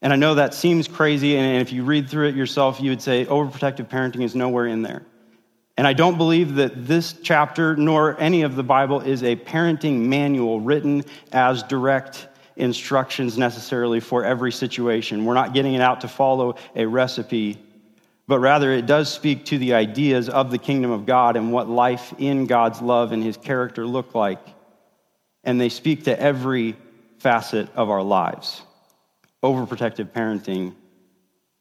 And 0.00 0.12
I 0.12 0.16
know 0.16 0.34
that 0.34 0.52
seems 0.52 0.88
crazy, 0.88 1.36
and 1.36 1.62
if 1.62 1.72
you 1.72 1.84
read 1.84 2.08
through 2.08 2.28
it 2.28 2.34
yourself, 2.34 2.80
you 2.80 2.90
would 2.90 3.02
say 3.02 3.24
overprotective 3.24 3.88
parenting 3.88 4.22
is 4.22 4.34
nowhere 4.34 4.66
in 4.66 4.82
there. 4.82 5.02
And 5.76 5.86
I 5.86 5.92
don't 5.92 6.18
believe 6.18 6.56
that 6.56 6.86
this 6.86 7.14
chapter 7.22 7.76
nor 7.76 8.18
any 8.20 8.42
of 8.42 8.56
the 8.56 8.62
Bible 8.62 9.00
is 9.00 9.22
a 9.22 9.36
parenting 9.36 10.00
manual 10.06 10.60
written 10.60 11.04
as 11.32 11.62
direct 11.62 12.28
instructions 12.56 13.38
necessarily 13.38 14.00
for 14.00 14.24
every 14.24 14.52
situation. 14.52 15.24
We're 15.24 15.34
not 15.34 15.54
getting 15.54 15.74
it 15.74 15.80
out 15.80 16.02
to 16.02 16.08
follow 16.08 16.56
a 16.76 16.84
recipe, 16.84 17.58
but 18.26 18.40
rather 18.40 18.70
it 18.72 18.86
does 18.86 19.10
speak 19.10 19.46
to 19.46 19.58
the 19.58 19.74
ideas 19.74 20.28
of 20.28 20.50
the 20.50 20.58
kingdom 20.58 20.90
of 20.90 21.06
God 21.06 21.36
and 21.36 21.52
what 21.52 21.68
life 21.68 22.12
in 22.18 22.46
God's 22.46 22.82
love 22.82 23.12
and 23.12 23.22
his 23.22 23.36
character 23.36 23.86
look 23.86 24.14
like. 24.14 24.40
And 25.44 25.60
they 25.60 25.68
speak 25.68 26.04
to 26.04 26.20
every 26.20 26.76
facet 27.18 27.68
of 27.74 27.90
our 27.90 28.02
lives. 28.02 28.62
Overprotective 29.42 30.10
parenting 30.10 30.74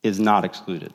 is 0.04 0.20
not 0.20 0.46
excluded. 0.46 0.94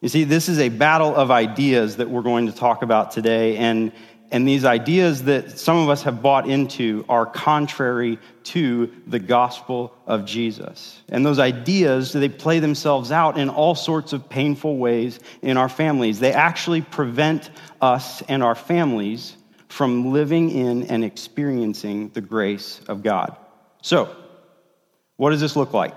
You 0.00 0.08
see, 0.08 0.24
this 0.24 0.48
is 0.48 0.58
a 0.58 0.68
battle 0.68 1.14
of 1.14 1.30
ideas 1.30 1.96
that 1.96 2.10
we're 2.10 2.22
going 2.22 2.46
to 2.46 2.52
talk 2.52 2.82
about 2.82 3.12
today, 3.12 3.56
and 3.56 3.92
and 4.30 4.46
these 4.46 4.64
ideas 4.64 5.24
that 5.24 5.58
some 5.58 5.76
of 5.76 5.88
us 5.88 6.02
have 6.02 6.20
bought 6.20 6.48
into 6.48 7.04
are 7.08 7.26
contrary 7.26 8.18
to 8.44 8.90
the 9.06 9.18
gospel 9.18 9.94
of 10.06 10.24
Jesus. 10.24 11.00
And 11.08 11.24
those 11.24 11.38
ideas, 11.38 12.12
they 12.12 12.28
play 12.28 12.58
themselves 12.58 13.12
out 13.12 13.38
in 13.38 13.48
all 13.48 13.74
sorts 13.74 14.12
of 14.12 14.28
painful 14.28 14.78
ways 14.78 15.20
in 15.42 15.56
our 15.56 15.68
families. 15.68 16.18
They 16.18 16.32
actually 16.32 16.82
prevent 16.82 17.50
us 17.80 18.22
and 18.22 18.42
our 18.42 18.56
families 18.56 19.36
from 19.76 20.10
living 20.10 20.48
in 20.48 20.84
and 20.84 21.04
experiencing 21.04 22.08
the 22.14 22.20
grace 22.22 22.80
of 22.88 23.02
God. 23.02 23.36
So, 23.82 24.08
what 25.16 25.30
does 25.30 25.40
this 25.42 25.54
look 25.54 25.74
like? 25.74 25.94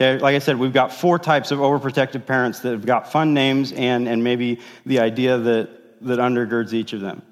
Okay, 0.00 0.18
like 0.18 0.34
I 0.34 0.40
said, 0.40 0.58
we've 0.58 0.72
got 0.72 0.92
four 0.92 1.16
types 1.16 1.52
of 1.52 1.60
overprotective 1.60 2.26
parents 2.26 2.58
that 2.60 2.72
have 2.72 2.84
got 2.84 3.12
fun 3.12 3.32
names 3.32 3.70
and, 3.70 4.08
and 4.08 4.24
maybe 4.24 4.58
the 4.84 4.98
idea 4.98 5.38
that, 5.38 5.68
that 6.00 6.18
undergirds 6.18 6.72
each 6.72 6.94
of 6.94 7.00
them. 7.00 7.22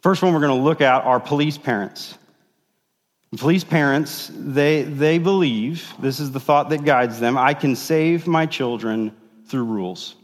First 0.00 0.22
one 0.22 0.32
we're 0.32 0.38
going 0.38 0.56
to 0.56 0.62
look 0.62 0.80
at 0.80 1.04
are 1.04 1.18
police 1.18 1.58
parents. 1.58 2.16
Police 3.36 3.64
parents, 3.64 4.30
they, 4.32 4.82
they 4.82 5.18
believe, 5.18 5.92
this 5.98 6.20
is 6.20 6.30
the 6.30 6.40
thought 6.40 6.70
that 6.70 6.84
guides 6.84 7.18
them, 7.18 7.36
I 7.36 7.54
can 7.54 7.74
save 7.74 8.28
my 8.28 8.46
children 8.46 9.10
through 9.46 9.64
rules. 9.64 10.14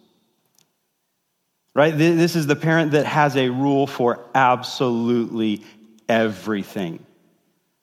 Right? 1.77 1.91
This 1.91 2.37
is 2.37 2.47
the 2.47 2.57
parent 2.57 2.93
that 2.93 3.05
has 3.05 3.37
a 3.37 3.51
rule 3.51 3.87
for 3.87 4.25
absolutely 4.35 5.63
everything. 6.09 7.05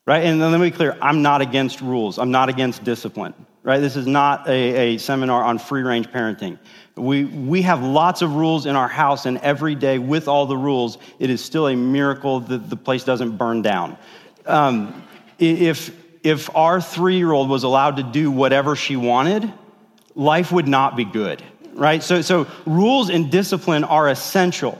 Right? 0.07 0.23
And 0.23 0.39
let 0.39 0.59
me 0.59 0.71
be 0.71 0.75
clear 0.75 0.97
I'm 0.99 1.21
not 1.21 1.41
against 1.41 1.79
rules, 1.79 2.17
I'm 2.17 2.31
not 2.31 2.49
against 2.49 2.83
discipline. 2.83 3.35
Right? 3.61 3.77
This 3.77 3.95
is 3.95 4.07
not 4.07 4.49
a, 4.49 4.95
a 4.95 4.97
seminar 4.97 5.43
on 5.43 5.59
free 5.59 5.83
range 5.83 6.07
parenting. 6.07 6.57
We, 6.95 7.25
we 7.25 7.61
have 7.61 7.83
lots 7.83 8.23
of 8.23 8.33
rules 8.33 8.65
in 8.65 8.75
our 8.75 8.87
house, 8.87 9.27
and 9.27 9.37
every 9.37 9.75
day, 9.75 9.99
with 9.99 10.27
all 10.27 10.47
the 10.47 10.57
rules, 10.57 10.97
it 11.19 11.29
is 11.29 11.45
still 11.45 11.67
a 11.67 11.75
miracle 11.75 12.39
that 12.39 12.71
the 12.71 12.75
place 12.75 13.03
doesn't 13.03 13.37
burn 13.37 13.61
down. 13.61 13.95
Um, 14.47 15.03
if, 15.37 15.95
if 16.23 16.53
our 16.55 16.81
three 16.81 17.17
year 17.17 17.31
old 17.31 17.47
was 17.47 17.61
allowed 17.61 17.97
to 17.97 18.03
do 18.03 18.31
whatever 18.31 18.75
she 18.75 18.95
wanted, 18.95 19.53
life 20.15 20.51
would 20.51 20.67
not 20.67 20.97
be 20.97 21.05
good, 21.05 21.43
right? 21.73 22.01
So, 22.03 22.21
so 22.21 22.47
rules 22.65 23.09
and 23.09 23.31
discipline 23.31 23.83
are 23.83 24.09
essential. 24.09 24.77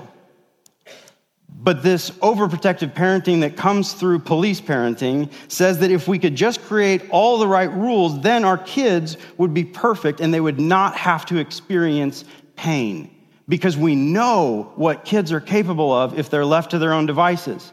But 1.63 1.81
this 1.81 2.09
overprotective 2.11 2.93
parenting 2.93 3.39
that 3.41 3.55
comes 3.55 3.93
through 3.93 4.19
police 4.19 4.59
parenting 4.59 5.31
says 5.47 5.79
that 5.79 5.91
if 5.91 6.09
we 6.09 6.19
could 6.19 6.35
just 6.35 6.61
create 6.63 7.09
all 7.09 7.37
the 7.37 7.47
right 7.47 7.71
rules, 7.71 8.19
then 8.19 8.43
our 8.43 8.57
kids 8.57 9.15
would 9.37 9.53
be 9.53 9.63
perfect 9.63 10.19
and 10.19 10.33
they 10.33 10.41
would 10.41 10.59
not 10.59 10.97
have 10.97 11.25
to 11.27 11.37
experience 11.37 12.25
pain. 12.57 13.09
Because 13.47 13.77
we 13.77 13.95
know 13.95 14.73
what 14.75 15.05
kids 15.05 15.31
are 15.31 15.39
capable 15.39 15.93
of 15.93 16.19
if 16.19 16.29
they're 16.29 16.45
left 16.45 16.71
to 16.71 16.79
their 16.79 16.93
own 16.93 17.05
devices. 17.05 17.71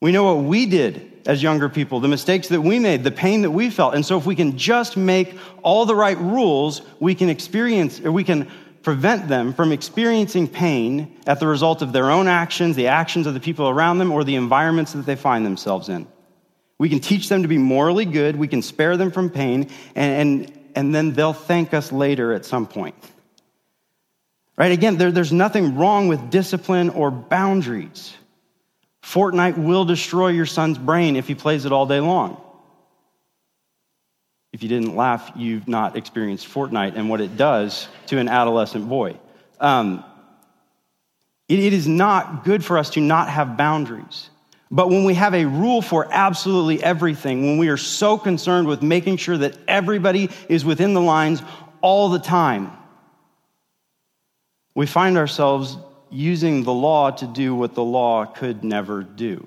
We 0.00 0.10
know 0.12 0.34
what 0.34 0.44
we 0.44 0.66
did 0.66 1.17
as 1.28 1.42
younger 1.42 1.68
people, 1.68 2.00
the 2.00 2.08
mistakes 2.08 2.48
that 2.48 2.62
we 2.62 2.78
made, 2.78 3.04
the 3.04 3.10
pain 3.10 3.42
that 3.42 3.50
we 3.50 3.68
felt. 3.68 3.94
And 3.94 4.04
so 4.04 4.16
if 4.16 4.24
we 4.24 4.34
can 4.34 4.56
just 4.56 4.96
make 4.96 5.38
all 5.62 5.84
the 5.84 5.94
right 5.94 6.18
rules, 6.18 6.80
we 6.98 7.14
can 7.14 7.28
experience, 7.28 8.00
or 8.00 8.10
we 8.10 8.24
can 8.24 8.50
prevent 8.82 9.28
them 9.28 9.52
from 9.52 9.70
experiencing 9.70 10.48
pain 10.48 11.14
at 11.26 11.38
the 11.38 11.46
result 11.46 11.82
of 11.82 11.92
their 11.92 12.10
own 12.10 12.28
actions, 12.28 12.76
the 12.76 12.86
actions 12.86 13.26
of 13.26 13.34
the 13.34 13.40
people 13.40 13.68
around 13.68 13.98
them, 13.98 14.10
or 14.10 14.24
the 14.24 14.36
environments 14.36 14.94
that 14.94 15.04
they 15.04 15.16
find 15.16 15.44
themselves 15.44 15.90
in. 15.90 16.06
We 16.78 16.88
can 16.88 17.00
teach 17.00 17.28
them 17.28 17.42
to 17.42 17.48
be 17.48 17.58
morally 17.58 18.06
good, 18.06 18.34
we 18.34 18.48
can 18.48 18.62
spare 18.62 18.96
them 18.96 19.10
from 19.10 19.28
pain, 19.28 19.68
and, 19.94 20.46
and, 20.46 20.58
and 20.74 20.94
then 20.94 21.12
they'll 21.12 21.34
thank 21.34 21.74
us 21.74 21.92
later 21.92 22.32
at 22.32 22.46
some 22.46 22.66
point. 22.66 22.94
Right? 24.56 24.72
Again, 24.72 24.96
there, 24.96 25.12
there's 25.12 25.32
nothing 25.32 25.76
wrong 25.76 26.08
with 26.08 26.30
discipline 26.30 26.88
or 26.88 27.10
boundaries. 27.10 28.14
Fortnite 29.08 29.56
will 29.56 29.86
destroy 29.86 30.28
your 30.28 30.44
son's 30.44 30.76
brain 30.76 31.16
if 31.16 31.26
he 31.26 31.34
plays 31.34 31.64
it 31.64 31.72
all 31.72 31.86
day 31.86 31.98
long. 31.98 32.38
If 34.52 34.62
you 34.62 34.68
didn't 34.68 34.96
laugh, 34.96 35.32
you've 35.34 35.66
not 35.66 35.96
experienced 35.96 36.46
Fortnite 36.46 36.94
and 36.94 37.08
what 37.08 37.22
it 37.22 37.38
does 37.38 37.88
to 38.08 38.18
an 38.18 38.28
adolescent 38.28 38.86
boy. 38.86 39.18
Um, 39.60 40.04
it, 41.48 41.58
it 41.58 41.72
is 41.72 41.88
not 41.88 42.44
good 42.44 42.62
for 42.62 42.76
us 42.76 42.90
to 42.90 43.00
not 43.00 43.30
have 43.30 43.56
boundaries. 43.56 44.28
But 44.70 44.90
when 44.90 45.04
we 45.04 45.14
have 45.14 45.32
a 45.32 45.46
rule 45.46 45.80
for 45.80 46.06
absolutely 46.10 46.82
everything, 46.82 47.46
when 47.46 47.56
we 47.56 47.68
are 47.68 47.78
so 47.78 48.18
concerned 48.18 48.68
with 48.68 48.82
making 48.82 49.16
sure 49.16 49.38
that 49.38 49.56
everybody 49.66 50.28
is 50.50 50.66
within 50.66 50.92
the 50.92 51.00
lines 51.00 51.40
all 51.80 52.10
the 52.10 52.18
time, 52.18 52.70
we 54.74 54.84
find 54.84 55.16
ourselves 55.16 55.78
using 56.10 56.62
the 56.64 56.72
law 56.72 57.10
to 57.10 57.26
do 57.26 57.54
what 57.54 57.74
the 57.74 57.84
law 57.84 58.24
could 58.24 58.64
never 58.64 59.02
do. 59.02 59.46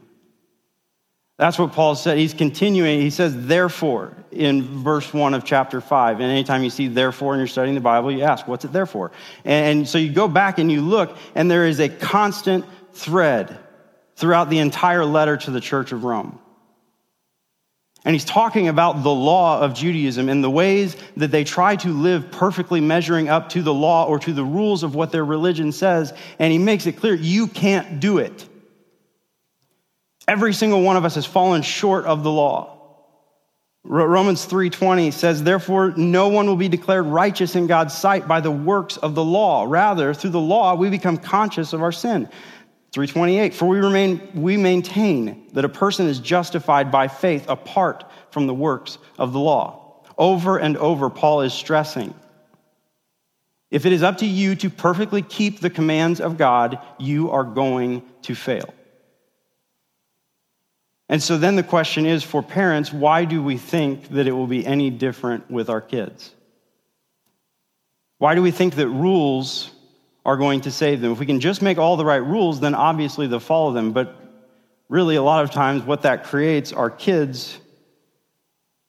That's 1.37 1.57
what 1.57 1.73
Paul 1.73 1.95
said. 1.95 2.19
He's 2.19 2.35
continuing. 2.35 3.01
He 3.01 3.09
says, 3.09 3.47
therefore, 3.47 4.15
in 4.31 4.83
verse 4.83 5.11
1 5.11 5.33
of 5.33 5.43
chapter 5.43 5.81
5. 5.81 6.19
And 6.19 6.31
anytime 6.31 6.63
you 6.63 6.69
see 6.69 6.87
therefore 6.87 7.33
and 7.33 7.39
you're 7.39 7.47
studying 7.47 7.73
the 7.73 7.81
Bible, 7.81 8.11
you 8.11 8.21
ask, 8.21 8.47
what's 8.47 8.63
it 8.63 8.71
there 8.71 8.85
for? 8.85 9.11
And 9.43 9.87
so 9.89 9.97
you 9.97 10.11
go 10.11 10.27
back 10.27 10.59
and 10.59 10.71
you 10.71 10.81
look, 10.81 11.17
and 11.33 11.49
there 11.49 11.65
is 11.65 11.79
a 11.79 11.89
constant 11.89 12.63
thread 12.93 13.57
throughout 14.15 14.51
the 14.51 14.59
entire 14.59 15.03
letter 15.03 15.35
to 15.35 15.49
the 15.49 15.61
church 15.61 15.91
of 15.91 16.03
Rome. 16.03 16.37
And 18.03 18.15
he's 18.15 18.25
talking 18.25 18.67
about 18.67 19.03
the 19.03 19.11
law 19.11 19.61
of 19.61 19.75
Judaism 19.75 20.27
and 20.27 20.43
the 20.43 20.49
ways 20.49 20.95
that 21.17 21.29
they 21.29 21.43
try 21.43 21.75
to 21.77 21.89
live 21.89 22.31
perfectly 22.31 22.81
measuring 22.81 23.29
up 23.29 23.49
to 23.49 23.61
the 23.61 23.73
law 23.73 24.07
or 24.07 24.17
to 24.19 24.33
the 24.33 24.43
rules 24.43 24.81
of 24.81 24.95
what 24.95 25.11
their 25.11 25.23
religion 25.23 25.71
says. 25.71 26.11
And 26.39 26.51
he 26.51 26.57
makes 26.57 26.87
it 26.87 26.93
clear 26.93 27.13
you 27.13 27.47
can't 27.47 27.99
do 27.99 28.17
it. 28.17 28.47
Every 30.27 30.53
single 30.53 30.81
one 30.81 30.97
of 30.97 31.05
us 31.05 31.15
has 31.15 31.25
fallen 31.25 31.61
short 31.61 32.05
of 32.05 32.23
the 32.23 32.31
law. 32.31 32.77
Romans 33.83 34.45
3:20 34.45 35.11
says 35.11 35.43
therefore 35.43 35.93
no 35.97 36.27
one 36.27 36.45
will 36.45 36.55
be 36.55 36.69
declared 36.69 37.07
righteous 37.07 37.55
in 37.55 37.65
God's 37.65 37.95
sight 37.95 38.27
by 38.27 38.39
the 38.39 38.51
works 38.51 38.97
of 38.97 39.15
the 39.15 39.23
law 39.23 39.65
rather 39.67 40.13
through 40.13 40.29
the 40.29 40.39
law 40.39 40.75
we 40.75 40.91
become 40.91 41.17
conscious 41.17 41.73
of 41.73 41.81
our 41.81 41.91
sin 41.91 42.29
328 42.91 43.53
for 43.53 43.67
we 43.67 43.79
remain 43.79 44.21
we 44.33 44.57
maintain 44.57 45.47
that 45.53 45.65
a 45.65 45.69
person 45.69 46.07
is 46.07 46.19
justified 46.19 46.91
by 46.91 47.07
faith 47.07 47.45
apart 47.47 48.09
from 48.31 48.47
the 48.47 48.53
works 48.53 48.97
of 49.17 49.33
the 49.33 49.39
law 49.39 50.03
over 50.17 50.57
and 50.57 50.77
over 50.77 51.09
Paul 51.09 51.41
is 51.41 51.53
stressing 51.53 52.13
if 53.69 53.85
it 53.85 53.93
is 53.93 54.03
up 54.03 54.17
to 54.17 54.25
you 54.25 54.55
to 54.55 54.69
perfectly 54.69 55.21
keep 55.21 55.59
the 55.59 55.69
commands 55.69 56.19
of 56.19 56.37
God 56.37 56.79
you 56.99 57.31
are 57.31 57.45
going 57.45 58.03
to 58.23 58.35
fail 58.35 58.73
and 61.11 61.21
so 61.21 61.37
then 61.37 61.57
the 61.57 61.63
question 61.63 62.05
is 62.05 62.23
for 62.23 62.41
parents, 62.41 62.93
why 62.93 63.25
do 63.25 63.43
we 63.43 63.57
think 63.57 64.07
that 64.11 64.27
it 64.27 64.31
will 64.31 64.47
be 64.47 64.65
any 64.65 64.89
different 64.89 65.51
with 65.51 65.69
our 65.69 65.81
kids? 65.81 66.33
Why 68.17 68.33
do 68.33 68.41
we 68.41 68.51
think 68.51 68.75
that 68.75 68.87
rules 68.87 69.69
are 70.25 70.37
going 70.37 70.61
to 70.61 70.71
save 70.71 71.01
them? 71.01 71.11
If 71.11 71.19
we 71.19 71.25
can 71.25 71.39
just 71.39 71.61
make 71.61 71.77
all 71.77 71.97
the 71.97 72.05
right 72.05 72.23
rules, 72.23 72.59
then 72.59 72.75
obviously 72.75 73.27
they'll 73.27 73.39
follow 73.39 73.73
them. 73.73 73.91
But 73.91 74.15
really, 74.89 75.15
a 75.15 75.23
lot 75.23 75.43
of 75.43 75.51
times, 75.51 75.83
what 75.83 76.03
that 76.03 76.25
creates 76.25 76.73
are 76.73 76.89
kids 76.89 77.57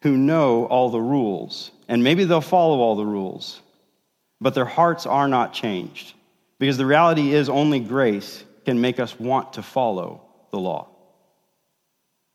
who 0.03 0.17
know 0.17 0.67
all 0.67 0.91
the 0.91 1.01
rules. 1.01 1.71
And 1.89 2.03
maybe 2.03 2.25
they'll 2.25 2.41
follow 2.41 2.81
all 2.81 2.97
the 2.97 3.07
rules, 3.07 3.61
but 4.41 4.55
their 4.55 4.65
hearts 4.65 5.07
are 5.07 5.29
not 5.29 5.53
changed. 5.53 6.15
Because 6.59 6.77
the 6.77 6.87
reality 6.87 7.35
is, 7.35 7.49
only 7.49 7.81
grace 7.81 8.45
can 8.65 8.81
make 8.81 9.01
us 9.01 9.19
want 9.19 9.55
to 9.55 9.63
follow 9.63 10.23
the 10.51 10.59
law. 10.59 10.89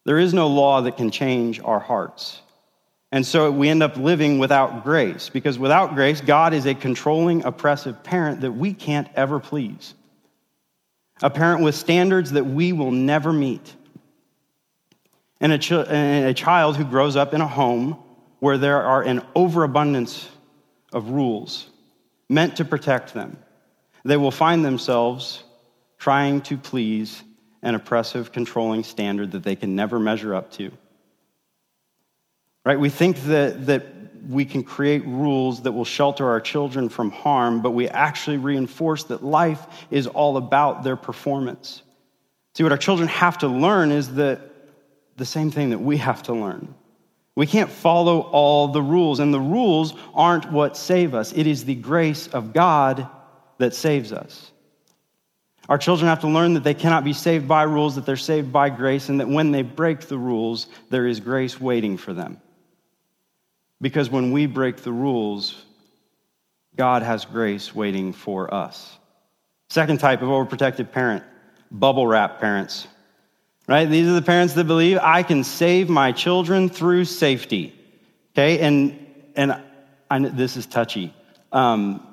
There 0.06 0.18
is 0.18 0.34
no 0.34 0.48
law 0.48 0.82
that 0.82 0.98
can 0.98 1.12
change 1.12 1.60
our 1.60 1.80
hearts. 1.80 2.42
And 3.12 3.26
so 3.26 3.52
we 3.52 3.70
end 3.70 3.84
up 3.84 3.96
living 3.96 4.38
without 4.38 4.84
grace, 4.84 5.30
because 5.30 5.58
without 5.58 5.96
grace, 5.96 6.20
God 6.20 6.54
is 6.54 6.66
a 6.66 6.76
controlling, 6.76 7.46
oppressive 7.46 8.04
parent 8.04 8.42
that 8.42 8.52
we 8.52 8.74
can't 8.74 9.08
ever 9.16 9.40
please. 9.40 9.94
A 11.22 11.30
parent 11.30 11.64
with 11.64 11.74
standards 11.74 12.32
that 12.32 12.46
we 12.46 12.74
will 12.74 12.92
never 12.92 13.32
meet. 13.32 13.76
And 15.40 15.52
a, 15.52 15.58
ch- 15.58 15.72
and 15.72 16.28
a 16.28 16.34
child 16.34 16.76
who 16.76 16.84
grows 16.84 17.16
up 17.16 17.34
in 17.34 17.42
a 17.42 17.48
home 17.48 17.98
where 18.40 18.58
there 18.58 18.82
are 18.82 19.02
an 19.02 19.22
overabundance 19.36 20.28
of 20.92 21.10
rules 21.10 21.68
meant 22.30 22.58
to 22.58 22.66
protect 22.66 23.14
them. 23.14 23.38
They 24.04 24.18
will 24.18 24.32
find 24.32 24.64
themselves 24.64 25.44
trying 25.98 26.42
to 26.42 26.58
please 26.58 27.24
an 27.64 27.74
oppressive, 27.74 28.32
controlling 28.32 28.84
standard 28.84 29.32
that 29.32 29.44
they 29.44 29.56
can 29.56 29.76
never 29.76 30.00
measure 30.00 30.36
up 30.36 30.52
to. 30.54 30.72
Right? 32.68 32.78
We 32.78 32.90
think 32.90 33.22
that, 33.28 33.68
that 33.68 33.86
we 34.28 34.44
can 34.44 34.62
create 34.62 35.06
rules 35.06 35.62
that 35.62 35.72
will 35.72 35.86
shelter 35.86 36.28
our 36.28 36.42
children 36.42 36.90
from 36.90 37.12
harm, 37.12 37.62
but 37.62 37.72
we 37.72 37.88
actually 37.88 38.36
reinforce 38.36 39.06
that 39.06 39.24
life 39.24 39.66
is 39.90 40.06
all 40.06 40.36
about 40.36 40.84
their 40.84 40.98
performance. 40.98 41.82
See, 42.56 42.64
what 42.64 42.74
our 42.74 42.78
children 42.78 43.08
have 43.08 43.38
to 43.38 43.48
learn 43.48 43.94
is 43.94 44.16
that 44.16 44.42
the 45.16 45.24
same 45.24 45.50
thing 45.50 45.70
that 45.70 45.80
we 45.80 45.96
have 45.96 46.24
to 46.24 46.34
learn. 46.34 46.76
We 47.36 47.48
can't 47.48 47.70
follow 47.70 48.20
all 48.20 48.68
the 48.68 48.82
rules, 48.82 49.22
and 49.22 49.34
the 49.34 49.40
rules 49.40 49.94
aren't 50.14 50.52
what 50.52 50.76
save 50.76 51.16
us. 51.16 51.32
It 51.32 51.48
is 51.48 51.64
the 51.64 51.76
grace 51.76 52.28
of 52.28 52.52
God 52.52 53.08
that 53.60 53.76
saves 53.76 54.12
us. 54.12 54.52
Our 55.70 55.78
children 55.78 56.10
have 56.10 56.20
to 56.20 56.28
learn 56.28 56.56
that 56.56 56.66
they 56.66 56.74
cannot 56.74 57.06
be 57.06 57.14
saved 57.14 57.48
by 57.48 57.64
rules, 57.64 57.96
that 57.96 58.06
they're 58.06 58.18
saved 58.18 58.52
by 58.52 58.72
grace, 58.72 59.08
and 59.08 59.22
that 59.22 59.30
when 59.30 59.52
they 59.52 59.62
break 59.62 60.02
the 60.02 60.18
rules, 60.18 60.68
there 60.90 61.08
is 61.08 61.22
grace 61.22 61.62
waiting 61.62 61.96
for 61.96 62.12
them. 62.12 62.42
Because 63.80 64.10
when 64.10 64.32
we 64.32 64.46
break 64.46 64.78
the 64.78 64.92
rules, 64.92 65.64
God 66.76 67.04
has 67.04 67.26
grace 67.26 67.76
waiting 67.76 68.14
for 68.14 68.54
us. 68.54 68.98
Second 69.70 70.00
type 70.00 70.22
of 70.22 70.30
overprotective 70.30 70.92
parent 70.92 71.24
bubble 71.70 72.08
wrap 72.08 72.40
parents. 72.40 72.88
Right? 73.68 73.86
These 73.86 74.08
are 74.08 74.14
the 74.14 74.22
parents 74.22 74.54
that 74.54 74.64
believe 74.64 74.98
I 75.02 75.24
can 75.24 75.44
save 75.44 75.90
my 75.90 76.14
children 76.14 76.70
through 76.70 77.06
safety. 77.06 77.76
Okay? 78.32 78.60
And, 78.60 78.98
and 79.36 79.62
I, 80.10 80.20
this 80.20 80.56
is 80.56 80.66
touchy. 80.66 81.14
Um, 81.52 82.06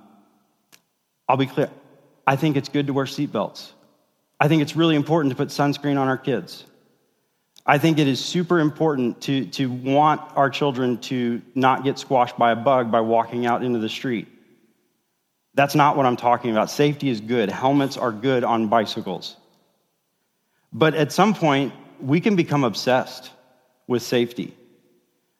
I'll 1.29 1.37
be 1.37 1.47
clear. 1.47 1.71
I 2.27 2.37
think 2.37 2.57
it's 2.57 2.69
good 2.69 2.89
to 2.89 2.93
wear 2.93 3.05
seatbelts. 3.05 3.71
I 4.41 4.49
think 4.49 4.63
it's 4.63 4.75
really 4.75 4.97
important 4.97 5.31
to 5.31 5.37
put 5.37 5.49
sunscreen 5.49 5.99
on 5.99 6.09
our 6.09 6.19
kids. 6.19 6.65
I 7.67 7.79
think 7.79 7.99
it 7.99 8.07
is 8.07 8.23
super 8.23 8.61
important 8.61 9.23
to, 9.23 9.47
to 9.47 9.71
want 9.71 10.21
our 10.37 10.51
children 10.51 10.99
to 11.03 11.41
not 11.55 11.83
get 11.83 11.99
squashed 11.99 12.37
by 12.37 12.53
a 12.53 12.57
bug 12.57 12.91
by 12.91 13.01
walking 13.01 13.47
out 13.47 13.65
into 13.65 13.79
the 13.79 13.89
street. 13.89 14.29
That's 15.55 15.75
not 15.75 15.97
what 15.97 16.05
I'm 16.05 16.17
talking 16.17 16.51
about. 16.51 16.71
Safety 16.71 17.09
is 17.09 17.21
good. 17.21 17.51
Helmets 17.51 17.97
are 17.97 18.13
good 18.13 18.45
on 18.45 18.69
bicycles. 18.69 19.37
But 20.73 20.95
at 20.95 21.13
some 21.13 21.33
point, 21.33 21.73
we 22.01 22.21
can 22.21 22.37
become 22.37 22.65
obsessed 22.65 23.31
with 23.87 24.03
safety, 24.03 24.55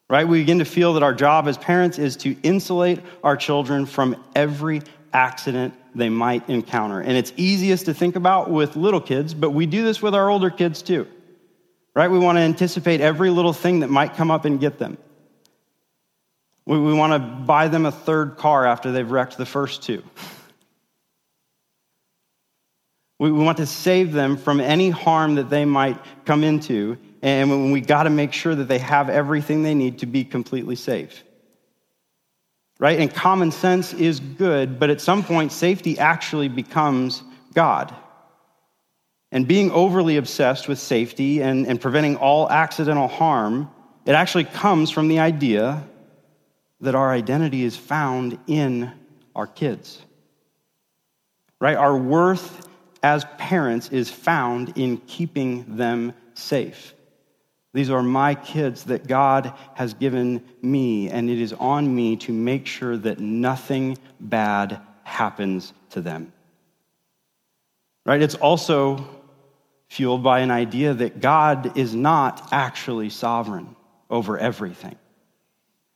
right? 0.09 0.27
We 0.27 0.39
begin 0.39 0.61
to 0.61 0.65
feel 0.65 0.95
that 0.95 1.03
our 1.03 1.13
job 1.13 1.49
as 1.49 1.59
parents 1.59 1.99
is 1.99 2.17
to 2.19 2.37
insulate 2.43 3.01
our 3.23 3.37
children 3.37 3.85
from 3.85 4.17
every 4.35 4.83
accident 5.13 5.75
they 5.95 6.09
might 6.09 6.49
encounter. 6.49 7.01
And 7.01 7.13
it's 7.13 7.33
easiest 7.37 7.87
to 7.87 7.95
think 7.95 8.17
about 8.17 8.51
with 8.51 8.77
little 8.77 9.01
kids, 9.01 9.35
but 9.35 9.51
we 9.51 9.67
do 9.67 9.85
this 9.85 10.01
with 10.01 10.15
our 10.15 10.31
older 10.31 10.51
kids 10.51 10.83
too, 10.83 11.07
right? 11.95 12.11
We 12.11 12.19
want 12.19 12.37
to 12.37 12.43
anticipate 12.43 13.01
every 13.01 13.31
little 13.31 13.53
thing 13.53 13.81
that 13.81 13.91
might 13.91 14.15
come 14.15 14.31
up 14.31 14.45
and 14.45 14.61
get 14.61 14.79
them. 14.79 14.99
We, 16.67 16.79
we 16.79 16.93
want 16.93 17.13
to 17.13 17.19
buy 17.19 17.69
them 17.69 17.87
a 17.87 17.93
third 17.93 18.37
car 18.37 18.67
after 18.67 18.93
they've 18.93 19.11
wrecked 19.11 19.37
the 19.37 19.47
first 19.47 19.83
two. 19.83 20.03
We, 23.19 23.31
we 23.31 23.45
want 23.45 23.59
to 23.59 23.67
save 23.67 24.13
them 24.13 24.37
from 24.37 24.61
any 24.61 24.91
harm 24.91 25.37
that 25.37 25.51
they 25.51 25.65
might 25.65 25.99
come 26.25 26.43
into, 26.43 26.99
and 27.23 27.73
we 27.73 27.81
got 27.81 28.05
to 28.05 28.11
make 28.11 28.33
sure 28.33 28.55
that 28.55 28.69
they 28.69 28.79
have 28.79 29.09
everything 29.09 29.63
they 29.63 29.75
need 29.75 30.01
to 30.01 30.07
be 30.07 30.25
completely 30.25 30.77
safe 30.77 31.23
right? 32.79 32.99
And 32.99 33.13
common 33.13 33.51
sense 33.51 33.93
is 33.93 34.21
good, 34.21 34.79
but 34.79 34.91
at 34.91 35.01
some 35.01 35.23
point, 35.23 35.53
safety 35.53 35.99
actually 35.99 36.49
becomes 36.49 37.23
God. 37.55 37.95
And 39.35 39.49
being 39.49 39.73
overly 39.73 40.17
obsessed 40.17 40.69
with 40.69 40.79
safety 40.79 41.43
and, 41.43 41.67
and 41.67 41.81
preventing 41.81 42.17
all 42.17 42.49
accidental 42.49 43.09
harm, 43.09 43.69
it 44.07 44.13
actually 44.13 44.45
comes 44.45 44.93
from 44.93 45.09
the 45.09 45.19
idea 45.19 45.83
that 46.81 46.95
our 46.95 47.11
identity 47.11 47.65
is 47.65 47.77
found 47.77 48.39
in 48.47 48.93
our 49.35 49.49
kids. 49.49 50.01
Right? 51.61 51.77
Our 51.77 51.97
worth 51.97 52.69
as 53.03 53.27
parents 53.37 53.89
is 53.89 54.09
found 54.09 54.79
in 54.79 54.99
keeping 54.99 55.79
them 55.79 56.15
safe. 56.35 56.95
These 57.73 57.91
are 57.91 58.05
my 58.05 58.37
kids 58.37 58.85
that 58.85 59.09
God 59.09 59.53
has 59.75 59.95
given 59.95 60.45
me, 60.63 61.11
and 61.11 61.29
it 61.29 61.41
is 61.41 61.53
on 61.55 61.93
me 61.93 62.15
to 62.19 62.33
make 62.33 62.69
sure 62.69 62.97
that 62.97 63.19
nothing 63.19 63.99
bad 64.21 64.81
happens 65.03 65.73
to 65.91 66.01
them. 66.01 66.33
Right? 68.07 68.23
It's 68.23 68.37
also 68.37 69.23
fueled 69.95 70.25
by 70.25 70.41
an 70.41 70.51
idea 70.51 70.93
that 70.93 71.21
God 71.21 71.79
is 71.79 71.95
not 71.95 72.49
actually 72.51 73.11
sovereign 73.11 73.77
over 74.11 74.37
everything. 74.37 74.97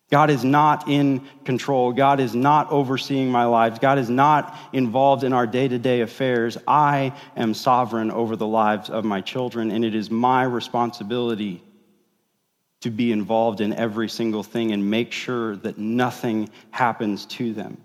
God 0.08 0.30
is 0.30 0.44
not 0.44 0.88
in 0.88 1.26
control. 1.44 1.92
God 1.92 2.20
is 2.20 2.32
not 2.32 2.70
overseeing 2.70 3.28
my 3.28 3.46
lives. 3.46 3.80
God 3.80 3.98
is 3.98 4.08
not 4.08 4.56
involved 4.72 5.24
in 5.24 5.32
our 5.32 5.48
day 5.48 5.66
to 5.66 5.80
day 5.80 6.02
affairs. 6.02 6.56
I 6.68 7.12
am 7.36 7.54
sovereign 7.54 8.12
over 8.12 8.36
the 8.36 8.46
lives 8.46 8.88
of 8.88 9.04
my 9.04 9.20
children, 9.20 9.72
and 9.72 9.84
it 9.84 9.96
is 9.96 10.12
my 10.12 10.44
responsibility 10.44 11.60
to 12.82 12.90
be 12.90 13.10
involved 13.10 13.60
in 13.60 13.72
every 13.72 14.08
single 14.08 14.44
thing 14.44 14.70
and 14.70 14.88
make 14.88 15.10
sure 15.10 15.56
that 15.56 15.76
nothing 15.76 16.50
happens 16.70 17.26
to 17.26 17.52
them. 17.52 17.82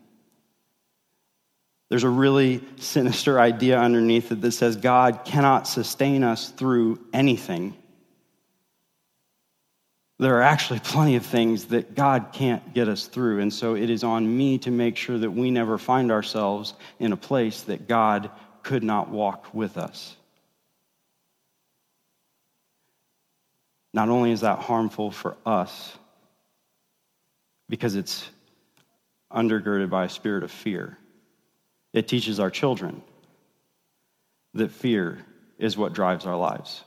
There's 1.93 2.03
a 2.03 2.09
really 2.09 2.63
sinister 2.77 3.39
idea 3.39 3.79
underneath 3.79 4.31
it 4.31 4.41
that 4.41 4.53
says 4.53 4.77
God 4.77 5.25
cannot 5.25 5.67
sustain 5.67 6.23
us 6.23 6.49
through 6.49 6.99
anything. 7.13 7.77
There 10.17 10.35
are 10.35 10.41
actually 10.41 10.79
plenty 10.79 11.17
of 11.17 11.23
things 11.23 11.65
that 11.65 11.93
God 11.93 12.29
can't 12.33 12.73
get 12.73 12.87
us 12.87 13.05
through. 13.05 13.41
And 13.41 13.53
so 13.53 13.75
it 13.75 13.91
is 13.91 14.03
on 14.03 14.35
me 14.35 14.57
to 14.57 14.71
make 14.71 14.97
sure 14.97 15.19
that 15.19 15.29
we 15.29 15.51
never 15.51 15.77
find 15.77 16.11
ourselves 16.11 16.73
in 16.97 17.13
a 17.13 17.15
place 17.15 17.61
that 17.61 17.87
God 17.87 18.31
could 18.63 18.83
not 18.83 19.09
walk 19.09 19.53
with 19.53 19.77
us. 19.77 20.15
Not 23.93 24.09
only 24.09 24.31
is 24.31 24.41
that 24.41 24.57
harmful 24.57 25.11
for 25.11 25.37
us, 25.45 25.95
because 27.69 27.93
it's 27.93 28.27
undergirded 29.31 29.91
by 29.91 30.05
a 30.05 30.09
spirit 30.09 30.43
of 30.43 30.49
fear, 30.49 30.97
it 31.93 32.07
teaches 32.07 32.39
our 32.39 32.49
children 32.49 33.01
that 34.53 34.71
fear 34.71 35.19
is 35.57 35.77
what 35.77 35.93
drives 35.93 36.25
our 36.25 36.37
lives. 36.37 36.83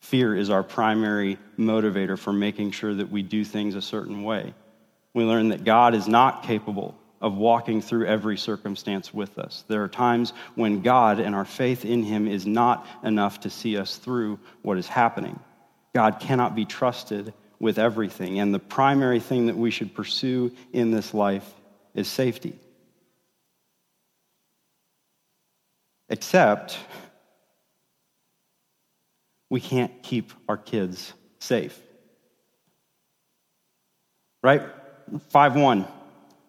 Fear 0.00 0.36
is 0.36 0.50
our 0.50 0.62
primary 0.62 1.38
motivator 1.58 2.18
for 2.18 2.32
making 2.32 2.70
sure 2.70 2.94
that 2.94 3.10
we 3.10 3.22
do 3.22 3.44
things 3.44 3.74
a 3.74 3.82
certain 3.82 4.22
way. 4.22 4.54
We 5.12 5.24
learn 5.24 5.48
that 5.48 5.64
God 5.64 5.94
is 5.94 6.08
not 6.08 6.44
capable 6.44 6.96
of 7.20 7.36
walking 7.36 7.82
through 7.82 8.06
every 8.06 8.38
circumstance 8.38 9.12
with 9.12 9.38
us. 9.38 9.64
There 9.68 9.82
are 9.82 9.88
times 9.88 10.32
when 10.54 10.80
God 10.80 11.20
and 11.20 11.34
our 11.34 11.44
faith 11.44 11.84
in 11.84 12.02
Him 12.02 12.26
is 12.26 12.46
not 12.46 12.86
enough 13.04 13.40
to 13.40 13.50
see 13.50 13.76
us 13.76 13.96
through 13.96 14.38
what 14.62 14.78
is 14.78 14.88
happening. 14.88 15.38
God 15.94 16.20
cannot 16.20 16.54
be 16.54 16.64
trusted 16.64 17.34
with 17.58 17.78
everything. 17.78 18.40
And 18.40 18.54
the 18.54 18.58
primary 18.58 19.20
thing 19.20 19.46
that 19.46 19.56
we 19.56 19.70
should 19.70 19.94
pursue 19.94 20.50
in 20.72 20.90
this 20.90 21.12
life 21.12 21.54
is 21.94 22.08
safety. 22.08 22.58
Except 26.10 26.76
we 29.48 29.60
can't 29.60 30.02
keep 30.02 30.32
our 30.48 30.56
kids 30.56 31.12
safe. 31.38 31.80
Right? 34.42 34.62
5 35.30 35.56
1. 35.56 35.86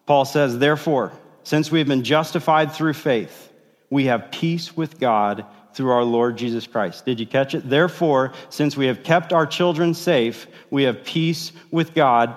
Paul 0.06 0.24
says, 0.24 0.58
Therefore, 0.58 1.12
since 1.44 1.70
we 1.70 1.78
have 1.78 1.88
been 1.88 2.04
justified 2.04 2.72
through 2.72 2.94
faith, 2.94 3.52
we 3.90 4.06
have 4.06 4.30
peace 4.30 4.76
with 4.76 4.98
God 4.98 5.44
through 5.74 5.90
our 5.90 6.04
Lord 6.04 6.36
Jesus 6.36 6.66
Christ. 6.66 7.04
Did 7.04 7.20
you 7.20 7.26
catch 7.26 7.54
it? 7.54 7.68
Therefore, 7.68 8.32
since 8.50 8.76
we 8.76 8.86
have 8.86 9.02
kept 9.02 9.32
our 9.32 9.46
children 9.46 9.94
safe, 9.94 10.46
we 10.70 10.84
have 10.84 11.04
peace 11.04 11.52
with 11.70 11.94
God. 11.94 12.34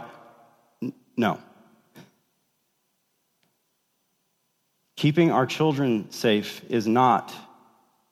No. 1.17 1.39
Keeping 4.95 5.31
our 5.31 5.45
children 5.45 6.09
safe 6.11 6.61
is 6.69 6.87
not 6.87 7.33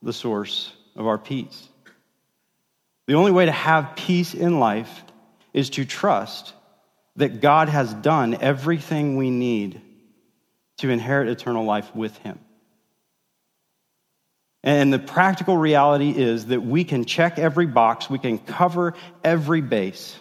the 0.02 0.14
source 0.14 0.72
of 0.96 1.08
our 1.08 1.18
peace. 1.18 1.68
The 3.08 3.16
only 3.16 3.32
way 3.32 3.46
to 3.46 3.52
have 3.52 3.96
peace 3.96 4.34
in 4.34 4.60
life 4.60 5.04
is 5.54 5.72
to 5.72 5.86
trust 5.86 6.54
that 7.16 7.42
God 7.42 7.70
has 7.70 7.94
done 7.94 8.36
everything 8.42 9.18
we 9.18 9.30
need 9.30 9.82
to 10.78 10.90
inherit 10.90 11.30
eternal 11.30 11.66
life 11.66 11.96
with 11.96 12.18
Him. 12.20 12.40
And 14.64 14.92
the 14.92 15.00
practical 15.00 15.58
reality 15.58 16.10
is 16.10 16.48
that 16.48 16.62
we 16.62 16.84
can 16.86 17.06
check 17.06 17.38
every 17.38 17.66
box, 17.66 18.10
we 18.10 18.20
can 18.20 18.40
cover 18.40 18.94
every 19.24 19.62
base. 19.62 20.18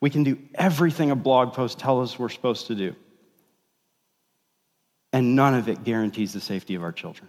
We 0.00 0.10
can 0.10 0.24
do 0.24 0.38
everything 0.54 1.10
a 1.10 1.16
blog 1.16 1.54
post 1.54 1.78
tells 1.78 2.12
us 2.12 2.18
we're 2.18 2.28
supposed 2.28 2.66
to 2.66 2.74
do. 2.74 2.94
And 5.14 5.36
none 5.36 5.54
of 5.54 5.68
it 5.68 5.84
guarantees 5.84 6.32
the 6.32 6.40
safety 6.40 6.74
of 6.74 6.82
our 6.82 6.90
children. 6.90 7.28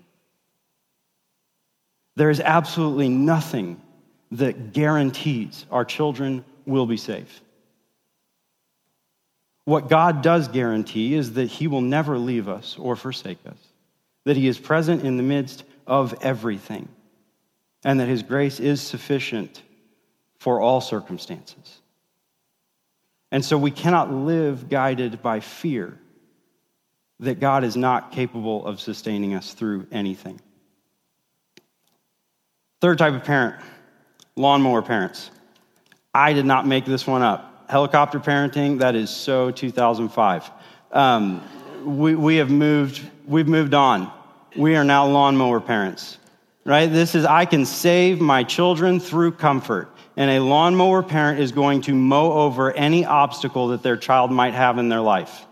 There 2.15 2.31
is 2.31 2.39
absolutely 2.39 3.09
nothing 3.09 3.79
that 4.31 4.73
guarantees 4.73 5.67
our 5.69 5.85
children 5.85 6.43
will 6.65 6.87
be 6.87 6.97
safe. 6.97 7.41
What 9.65 9.87
God 9.87 10.23
does 10.23 10.47
guarantee 10.47 11.13
is 11.13 11.33
that 11.33 11.45
He 11.45 11.67
will 11.67 11.81
never 11.81 12.17
leave 12.17 12.49
us 12.49 12.75
or 12.79 12.95
forsake 12.95 13.37
us 13.45 13.57
that 14.23 14.35
He 14.35 14.47
is 14.47 14.57
present 14.57 15.03
in 15.03 15.17
the 15.17 15.23
midst 15.23 15.63
of 15.85 16.15
everything, 16.23 16.89
and 17.83 17.99
that 17.99 18.07
His 18.07 18.23
grace 18.23 18.59
is 18.59 18.81
sufficient 18.81 19.61
for 20.39 20.59
all 20.59 20.81
circumstances. 20.81 21.81
And 23.31 23.45
so 23.45 23.59
we 23.59 23.69
cannot 23.69 24.11
live 24.11 24.69
guided 24.69 25.21
by 25.21 25.39
fear 25.39 25.99
that 27.19 27.39
God 27.39 27.63
is 27.63 27.77
not 27.77 28.11
capable 28.11 28.65
of 28.65 28.79
sustaining 28.79 29.35
us 29.35 29.53
through 29.53 29.87
anything. 29.91 30.39
Third 32.81 32.97
type 32.97 33.13
of 33.13 33.23
parent 33.23 33.55
lawnmower 34.35 34.81
parents. 34.81 35.31
I 36.13 36.33
did 36.33 36.45
not 36.45 36.67
make 36.67 36.85
this 36.85 37.07
one 37.07 37.21
up. 37.21 37.69
Helicopter 37.69 38.19
parenting, 38.19 38.79
that 38.79 38.95
is 38.95 39.09
so 39.09 39.49
2005. 39.49 40.51
Um, 40.91 41.41
we, 41.85 42.15
we 42.15 42.35
have 42.37 42.49
moved, 42.49 43.01
we've 43.25 43.47
moved 43.47 43.73
on. 43.73 44.11
We 44.55 44.75
are 44.75 44.83
now 44.83 45.07
lawnmower 45.07 45.61
parents, 45.61 46.17
right? 46.65 46.87
This 46.87 47.15
is, 47.15 47.25
I 47.25 47.45
can 47.45 47.65
save 47.65 48.19
my 48.19 48.43
children 48.43 48.99
through 48.99 49.33
comfort. 49.33 49.89
And 50.17 50.31
a 50.31 50.39
lawnmower 50.39 51.03
parent 51.03 51.39
is 51.39 51.51
going 51.51 51.81
to 51.81 51.93
mow 51.93 52.31
over 52.31 52.71
any 52.71 53.05
obstacle 53.05 53.69
that 53.69 53.83
their 53.83 53.97
child 53.97 54.31
might 54.31 54.53
have 54.53 54.77
in 54.77 54.89
their 54.89 55.01
life 55.01 55.44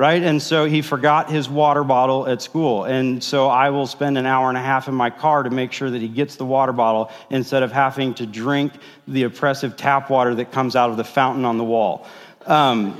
right? 0.00 0.22
And 0.22 0.40
so 0.40 0.64
he 0.64 0.80
forgot 0.80 1.30
his 1.30 1.46
water 1.46 1.84
bottle 1.84 2.26
at 2.26 2.40
school. 2.40 2.84
And 2.84 3.22
so 3.22 3.48
I 3.48 3.68
will 3.68 3.86
spend 3.86 4.16
an 4.16 4.24
hour 4.24 4.48
and 4.48 4.56
a 4.56 4.62
half 4.62 4.88
in 4.88 4.94
my 4.94 5.10
car 5.10 5.42
to 5.42 5.50
make 5.50 5.72
sure 5.72 5.90
that 5.90 6.00
he 6.00 6.08
gets 6.08 6.36
the 6.36 6.46
water 6.46 6.72
bottle 6.72 7.10
instead 7.28 7.62
of 7.62 7.70
having 7.70 8.14
to 8.14 8.24
drink 8.24 8.72
the 9.06 9.24
oppressive 9.24 9.76
tap 9.76 10.08
water 10.08 10.34
that 10.36 10.52
comes 10.52 10.74
out 10.74 10.88
of 10.88 10.96
the 10.96 11.04
fountain 11.04 11.44
on 11.44 11.58
the 11.58 11.64
wall. 11.64 12.06
Um, 12.46 12.96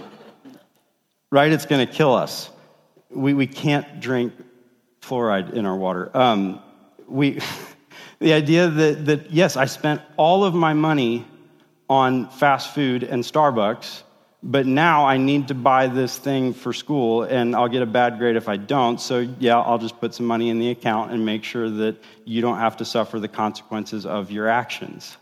right? 1.30 1.50
It's 1.50 1.64
going 1.64 1.86
to 1.86 1.90
kill 1.90 2.12
us. 2.12 2.50
We, 3.08 3.32
we 3.32 3.46
can't 3.46 4.00
drink 4.02 4.34
fluoride 5.00 5.54
in 5.54 5.64
our 5.64 5.76
water. 5.76 6.14
Um, 6.14 6.60
we, 7.08 7.40
the 8.18 8.34
idea 8.34 8.68
that, 8.68 9.06
that, 9.06 9.30
yes, 9.30 9.56
I 9.56 9.64
spent 9.64 10.02
all 10.18 10.44
of 10.44 10.52
my 10.52 10.74
money 10.74 11.26
on 11.88 12.28
fast 12.28 12.74
food 12.74 13.04
and 13.04 13.24
Starbucks, 13.24 14.02
but 14.42 14.66
now 14.66 15.04
I 15.04 15.18
need 15.18 15.48
to 15.48 15.54
buy 15.54 15.86
this 15.86 16.16
thing 16.16 16.54
for 16.54 16.72
school 16.72 17.24
and 17.24 17.54
I'll 17.54 17.68
get 17.68 17.82
a 17.82 17.86
bad 17.86 18.18
grade 18.18 18.36
if 18.36 18.48
I 18.48 18.56
don't. 18.56 19.00
So, 19.00 19.28
yeah, 19.38 19.58
I'll 19.58 19.78
just 19.78 20.00
put 20.00 20.14
some 20.14 20.26
money 20.26 20.48
in 20.48 20.58
the 20.58 20.70
account 20.70 21.12
and 21.12 21.26
make 21.26 21.44
sure 21.44 21.68
that 21.68 21.96
you 22.24 22.40
don't 22.40 22.56
have 22.56 22.78
to 22.78 22.84
suffer 22.84 23.20
the 23.20 23.28
consequences 23.28 24.06
of 24.06 24.30
your 24.30 24.48
actions. 24.48 25.16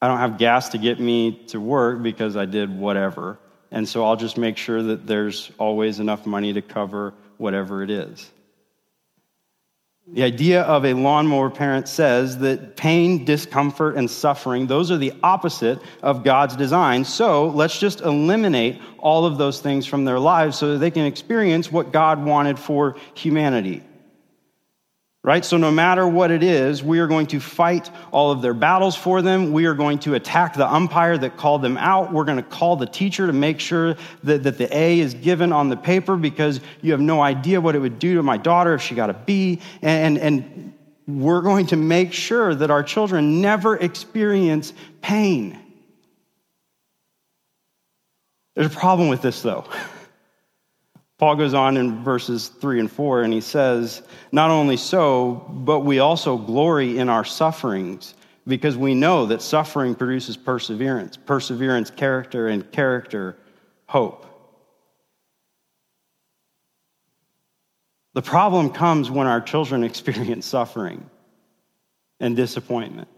I 0.00 0.08
don't 0.08 0.18
have 0.18 0.38
gas 0.38 0.70
to 0.70 0.78
get 0.78 1.00
me 1.00 1.32
to 1.48 1.60
work 1.60 2.02
because 2.02 2.36
I 2.36 2.46
did 2.46 2.70
whatever. 2.70 3.38
And 3.70 3.88
so 3.88 4.04
I'll 4.04 4.16
just 4.16 4.38
make 4.38 4.56
sure 4.56 4.82
that 4.82 5.06
there's 5.06 5.50
always 5.58 6.00
enough 6.00 6.24
money 6.24 6.52
to 6.52 6.62
cover 6.62 7.14
whatever 7.36 7.82
it 7.82 7.90
is. 7.90 8.30
The 10.12 10.24
idea 10.24 10.62
of 10.62 10.84
a 10.84 10.92
lawnmower 10.92 11.50
parent 11.50 11.86
says 11.86 12.38
that 12.38 12.76
pain, 12.76 13.24
discomfort, 13.24 13.96
and 13.96 14.10
suffering, 14.10 14.66
those 14.66 14.90
are 14.90 14.96
the 14.96 15.12
opposite 15.22 15.80
of 16.02 16.24
God's 16.24 16.56
design. 16.56 17.04
So 17.04 17.46
let's 17.48 17.78
just 17.78 18.00
eliminate 18.00 18.80
all 18.98 19.24
of 19.24 19.38
those 19.38 19.60
things 19.60 19.86
from 19.86 20.04
their 20.04 20.18
lives 20.18 20.58
so 20.58 20.72
that 20.72 20.78
they 20.78 20.90
can 20.90 21.04
experience 21.04 21.70
what 21.70 21.92
God 21.92 22.24
wanted 22.24 22.58
for 22.58 22.96
humanity 23.14 23.84
right? 25.22 25.44
So, 25.44 25.56
no 25.56 25.70
matter 25.70 26.06
what 26.06 26.30
it 26.30 26.42
is, 26.42 26.82
we 26.82 26.98
are 26.98 27.06
going 27.06 27.26
to 27.28 27.40
fight 27.40 27.90
all 28.10 28.30
of 28.30 28.40
their 28.40 28.54
battles 28.54 28.96
for 28.96 29.20
them. 29.20 29.52
We 29.52 29.66
are 29.66 29.74
going 29.74 29.98
to 30.00 30.14
attack 30.14 30.54
the 30.54 30.66
umpire 30.66 31.18
that 31.18 31.36
called 31.36 31.62
them 31.62 31.76
out. 31.76 32.12
We're 32.12 32.24
going 32.24 32.38
to 32.38 32.42
call 32.42 32.76
the 32.76 32.86
teacher 32.86 33.26
to 33.26 33.32
make 33.32 33.60
sure 33.60 33.96
that, 34.24 34.42
that 34.44 34.56
the 34.56 34.74
A 34.74 35.00
is 35.00 35.14
given 35.14 35.52
on 35.52 35.68
the 35.68 35.76
paper 35.76 36.16
because 36.16 36.60
you 36.80 36.92
have 36.92 37.00
no 37.00 37.20
idea 37.20 37.60
what 37.60 37.76
it 37.76 37.80
would 37.80 37.98
do 37.98 38.14
to 38.14 38.22
my 38.22 38.38
daughter 38.38 38.74
if 38.74 38.82
she 38.82 38.94
got 38.94 39.10
a 39.10 39.14
B. 39.14 39.60
And, 39.82 40.16
and 40.16 40.72
we're 41.06 41.42
going 41.42 41.66
to 41.66 41.76
make 41.76 42.12
sure 42.12 42.54
that 42.54 42.70
our 42.70 42.82
children 42.82 43.40
never 43.40 43.76
experience 43.76 44.72
pain. 45.02 45.58
There's 48.54 48.74
a 48.74 48.78
problem 48.78 49.08
with 49.08 49.22
this, 49.22 49.42
though. 49.42 49.64
Paul 51.20 51.36
goes 51.36 51.52
on 51.52 51.76
in 51.76 52.02
verses 52.02 52.48
3 52.48 52.80
and 52.80 52.90
4, 52.90 53.24
and 53.24 53.32
he 53.34 53.42
says, 53.42 54.00
Not 54.32 54.48
only 54.48 54.78
so, 54.78 55.44
but 55.50 55.80
we 55.80 55.98
also 55.98 56.38
glory 56.38 56.96
in 56.96 57.10
our 57.10 57.26
sufferings, 57.26 58.14
because 58.46 58.78
we 58.78 58.94
know 58.94 59.26
that 59.26 59.42
suffering 59.42 59.94
produces 59.94 60.38
perseverance, 60.38 61.18
perseverance, 61.18 61.90
character, 61.90 62.48
and 62.48 62.72
character, 62.72 63.36
hope. 63.84 64.24
The 68.14 68.22
problem 68.22 68.70
comes 68.70 69.10
when 69.10 69.26
our 69.26 69.42
children 69.42 69.84
experience 69.90 70.46
suffering 70.46 71.04
and 72.18 72.34
disappointment. 72.34 73.08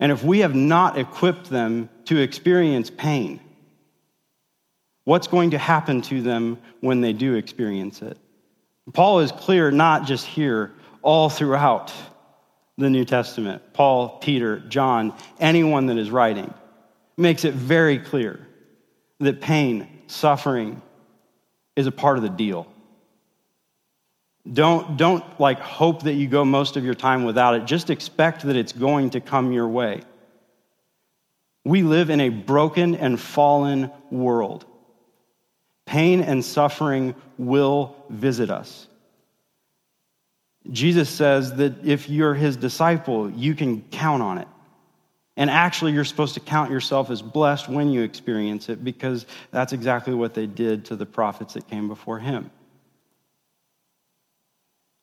And 0.00 0.10
if 0.10 0.24
we 0.24 0.40
have 0.40 0.56
not 0.56 0.98
equipped 0.98 1.50
them 1.50 1.88
to 2.06 2.18
experience 2.18 2.90
pain, 2.90 3.38
What's 5.04 5.26
going 5.26 5.50
to 5.50 5.58
happen 5.58 6.00
to 6.02 6.22
them 6.22 6.58
when 6.80 7.00
they 7.00 7.12
do 7.12 7.34
experience 7.34 8.02
it? 8.02 8.18
Paul 8.92 9.20
is 9.20 9.32
clear 9.32 9.70
not 9.70 10.06
just 10.06 10.26
here, 10.26 10.72
all 11.02 11.28
throughout 11.28 11.92
the 12.78 12.90
New 12.90 13.04
Testament. 13.04 13.62
Paul, 13.74 14.18
Peter, 14.18 14.58
John, 14.60 15.14
anyone 15.38 15.86
that 15.86 15.98
is 15.98 16.10
writing 16.10 16.52
makes 17.16 17.44
it 17.44 17.54
very 17.54 17.98
clear 17.98 18.46
that 19.20 19.40
pain, 19.40 19.86
suffering 20.06 20.82
is 21.76 21.86
a 21.86 21.92
part 21.92 22.16
of 22.16 22.22
the 22.22 22.30
deal. 22.30 22.66
Don't, 24.50 24.96
don't 24.96 25.24
like 25.40 25.58
hope 25.60 26.02
that 26.02 26.14
you 26.14 26.26
go 26.26 26.44
most 26.44 26.76
of 26.76 26.84
your 26.84 26.94
time 26.94 27.24
without 27.24 27.54
it. 27.54 27.64
Just 27.64 27.90
expect 27.90 28.42
that 28.42 28.56
it's 28.56 28.72
going 28.72 29.10
to 29.10 29.20
come 29.20 29.52
your 29.52 29.68
way. 29.68 30.02
We 31.64 31.82
live 31.82 32.10
in 32.10 32.20
a 32.20 32.28
broken 32.28 32.94
and 32.94 33.18
fallen 33.18 33.90
world. 34.10 34.66
Pain 35.86 36.22
and 36.22 36.44
suffering 36.44 37.14
will 37.38 37.94
visit 38.08 38.50
us. 38.50 38.86
Jesus 40.70 41.10
says 41.10 41.54
that 41.56 41.84
if 41.84 42.08
you're 42.08 42.34
his 42.34 42.56
disciple, 42.56 43.30
you 43.30 43.54
can 43.54 43.82
count 43.90 44.22
on 44.22 44.38
it. 44.38 44.48
And 45.36 45.50
actually, 45.50 45.92
you're 45.92 46.04
supposed 46.04 46.34
to 46.34 46.40
count 46.40 46.70
yourself 46.70 47.10
as 47.10 47.20
blessed 47.20 47.68
when 47.68 47.90
you 47.90 48.02
experience 48.02 48.68
it 48.68 48.84
because 48.84 49.26
that's 49.50 49.72
exactly 49.72 50.14
what 50.14 50.32
they 50.32 50.46
did 50.46 50.86
to 50.86 50.96
the 50.96 51.06
prophets 51.06 51.54
that 51.54 51.68
came 51.68 51.88
before 51.88 52.20
him. 52.20 52.50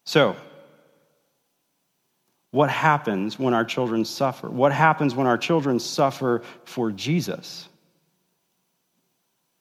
So, 0.05 0.35
what 2.51 2.69
happens 2.69 3.37
when 3.37 3.53
our 3.53 3.65
children 3.65 4.05
suffer? 4.05 4.49
What 4.49 4.71
happens 4.71 5.15
when 5.15 5.27
our 5.27 5.37
children 5.37 5.79
suffer 5.79 6.43
for 6.63 6.91
Jesus? 6.91 7.67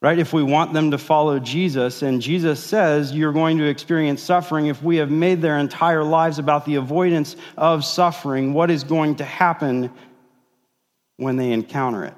Right? 0.01 0.17
If 0.17 0.33
we 0.33 0.41
want 0.41 0.73
them 0.73 0.91
to 0.91 0.97
follow 0.97 1.39
Jesus, 1.39 2.01
and 2.01 2.21
Jesus 2.21 2.63
says 2.63 3.11
you're 3.13 3.31
going 3.31 3.59
to 3.59 3.65
experience 3.65 4.21
suffering, 4.21 4.65
if 4.65 4.81
we 4.81 4.97
have 4.97 5.11
made 5.11 5.41
their 5.41 5.57
entire 5.57 6.03
lives 6.03 6.39
about 6.39 6.65
the 6.65 6.75
avoidance 6.75 7.35
of 7.55 7.85
suffering, 7.85 8.53
what 8.53 8.71
is 8.71 8.83
going 8.83 9.15
to 9.17 9.23
happen 9.23 9.91
when 11.17 11.35
they 11.35 11.51
encounter 11.51 12.03
it? 12.03 12.15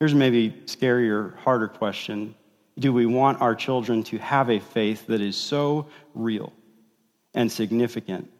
Here's 0.00 0.14
maybe 0.14 0.50
scarier, 0.66 1.36
harder 1.38 1.68
question. 1.68 2.34
Do 2.78 2.92
we 2.92 3.06
want 3.06 3.40
our 3.40 3.54
children 3.54 4.02
to 4.04 4.18
have 4.18 4.50
a 4.50 4.60
faith 4.60 5.06
that 5.06 5.20
is 5.20 5.36
so 5.36 5.86
real 6.14 6.52
and 7.34 7.50
significant 7.50 8.30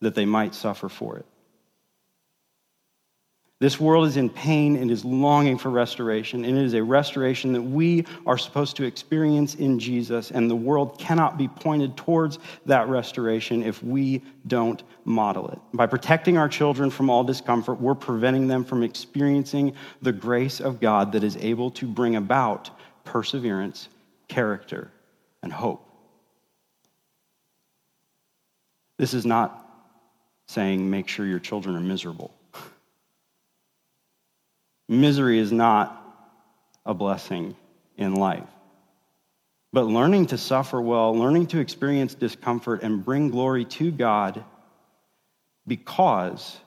that 0.00 0.14
they 0.14 0.24
might 0.24 0.54
suffer 0.54 0.88
for 0.88 1.18
it? 1.18 1.26
This 3.62 3.78
world 3.78 4.08
is 4.08 4.16
in 4.16 4.28
pain 4.28 4.74
and 4.74 4.90
is 4.90 5.04
longing 5.04 5.56
for 5.56 5.70
restoration, 5.70 6.44
and 6.44 6.58
it 6.58 6.64
is 6.64 6.74
a 6.74 6.82
restoration 6.82 7.52
that 7.52 7.62
we 7.62 8.04
are 8.26 8.36
supposed 8.36 8.74
to 8.78 8.82
experience 8.82 9.54
in 9.54 9.78
Jesus, 9.78 10.32
and 10.32 10.50
the 10.50 10.56
world 10.56 10.98
cannot 10.98 11.38
be 11.38 11.46
pointed 11.46 11.96
towards 11.96 12.40
that 12.66 12.88
restoration 12.88 13.62
if 13.62 13.80
we 13.80 14.20
don't 14.48 14.82
model 15.04 15.48
it. 15.50 15.60
By 15.74 15.86
protecting 15.86 16.36
our 16.36 16.48
children 16.48 16.90
from 16.90 17.08
all 17.08 17.22
discomfort, 17.22 17.80
we're 17.80 17.94
preventing 17.94 18.48
them 18.48 18.64
from 18.64 18.82
experiencing 18.82 19.74
the 20.00 20.10
grace 20.10 20.58
of 20.58 20.80
God 20.80 21.12
that 21.12 21.22
is 21.22 21.36
able 21.36 21.70
to 21.70 21.86
bring 21.86 22.16
about 22.16 22.68
perseverance, 23.04 23.88
character, 24.26 24.90
and 25.40 25.52
hope. 25.52 25.88
This 28.98 29.14
is 29.14 29.24
not 29.24 29.64
saying 30.48 30.90
make 30.90 31.06
sure 31.06 31.26
your 31.26 31.38
children 31.38 31.76
are 31.76 31.80
miserable. 31.80 32.34
Misery 34.88 35.38
is 35.38 35.52
not 35.52 35.98
a 36.84 36.94
blessing 36.94 37.56
in 37.96 38.14
life. 38.14 38.48
But 39.72 39.86
learning 39.86 40.26
to 40.26 40.38
suffer 40.38 40.80
well, 40.80 41.16
learning 41.16 41.48
to 41.48 41.58
experience 41.58 42.14
discomfort 42.14 42.82
and 42.82 43.04
bring 43.04 43.30
glory 43.30 43.64
to 43.64 43.90
God 43.90 44.44
because 45.66 46.58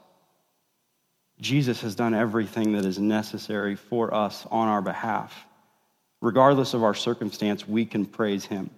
Jesus 1.40 1.82
has 1.82 1.96
done 1.96 2.14
everything 2.14 2.74
that 2.74 2.86
is 2.86 2.98
necessary 2.98 3.76
for 3.76 4.14
us 4.14 4.46
on 4.50 4.68
our 4.68 4.82
behalf. 4.82 5.36
Regardless 6.22 6.74
of 6.74 6.84
our 6.84 6.96
circumstance, 6.96 7.68
we 7.68 7.86
can 7.86 8.06
praise 8.06 8.46
Him. 8.46 8.72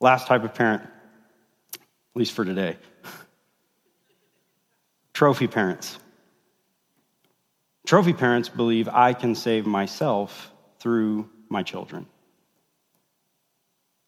Last 0.00 0.26
type 0.26 0.44
of 0.44 0.54
parent, 0.54 0.82
at 0.82 1.80
least 2.14 2.32
for 2.32 2.44
today 2.44 2.76
trophy 5.14 5.46
parents. 5.46 5.98
Trophy 7.92 8.14
parents 8.14 8.48
believe 8.48 8.88
I 8.88 9.12
can 9.12 9.34
save 9.34 9.66
myself 9.66 10.50
through 10.78 11.28
my 11.50 11.62
children. 11.62 12.06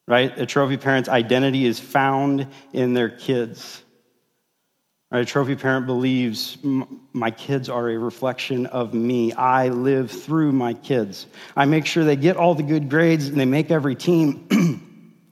Right? 0.09 0.33
A 0.38 0.47
trophy 0.47 0.79
parent's 0.79 1.11
identity 1.11 1.66
is 1.66 1.79
found 1.79 2.47
in 2.73 2.94
their 2.94 3.11
kids. 3.11 3.83
Right? 5.11 5.20
A 5.20 5.25
trophy 5.27 5.55
parent 5.55 5.85
believes 5.85 6.57
my 7.12 7.31
kids 7.31 7.68
are 7.68 7.90
a 7.90 7.99
reflection 7.99 8.64
of 8.64 8.94
me. 8.94 9.35
I 9.35 9.68
live 9.68 10.11
through 10.11 10.53
my 10.53 10.73
kids. 10.73 11.27
I 11.55 11.66
make 11.66 11.85
sure 11.85 12.05
they 12.05 12.16
get 12.16 12.38
all 12.38 12.55
the 12.55 12.62
good 12.62 12.88
grades 12.88 13.29
and 13.29 13.38
they 13.38 13.44
make 13.44 13.70
every 13.70 13.97
team 13.97 14.49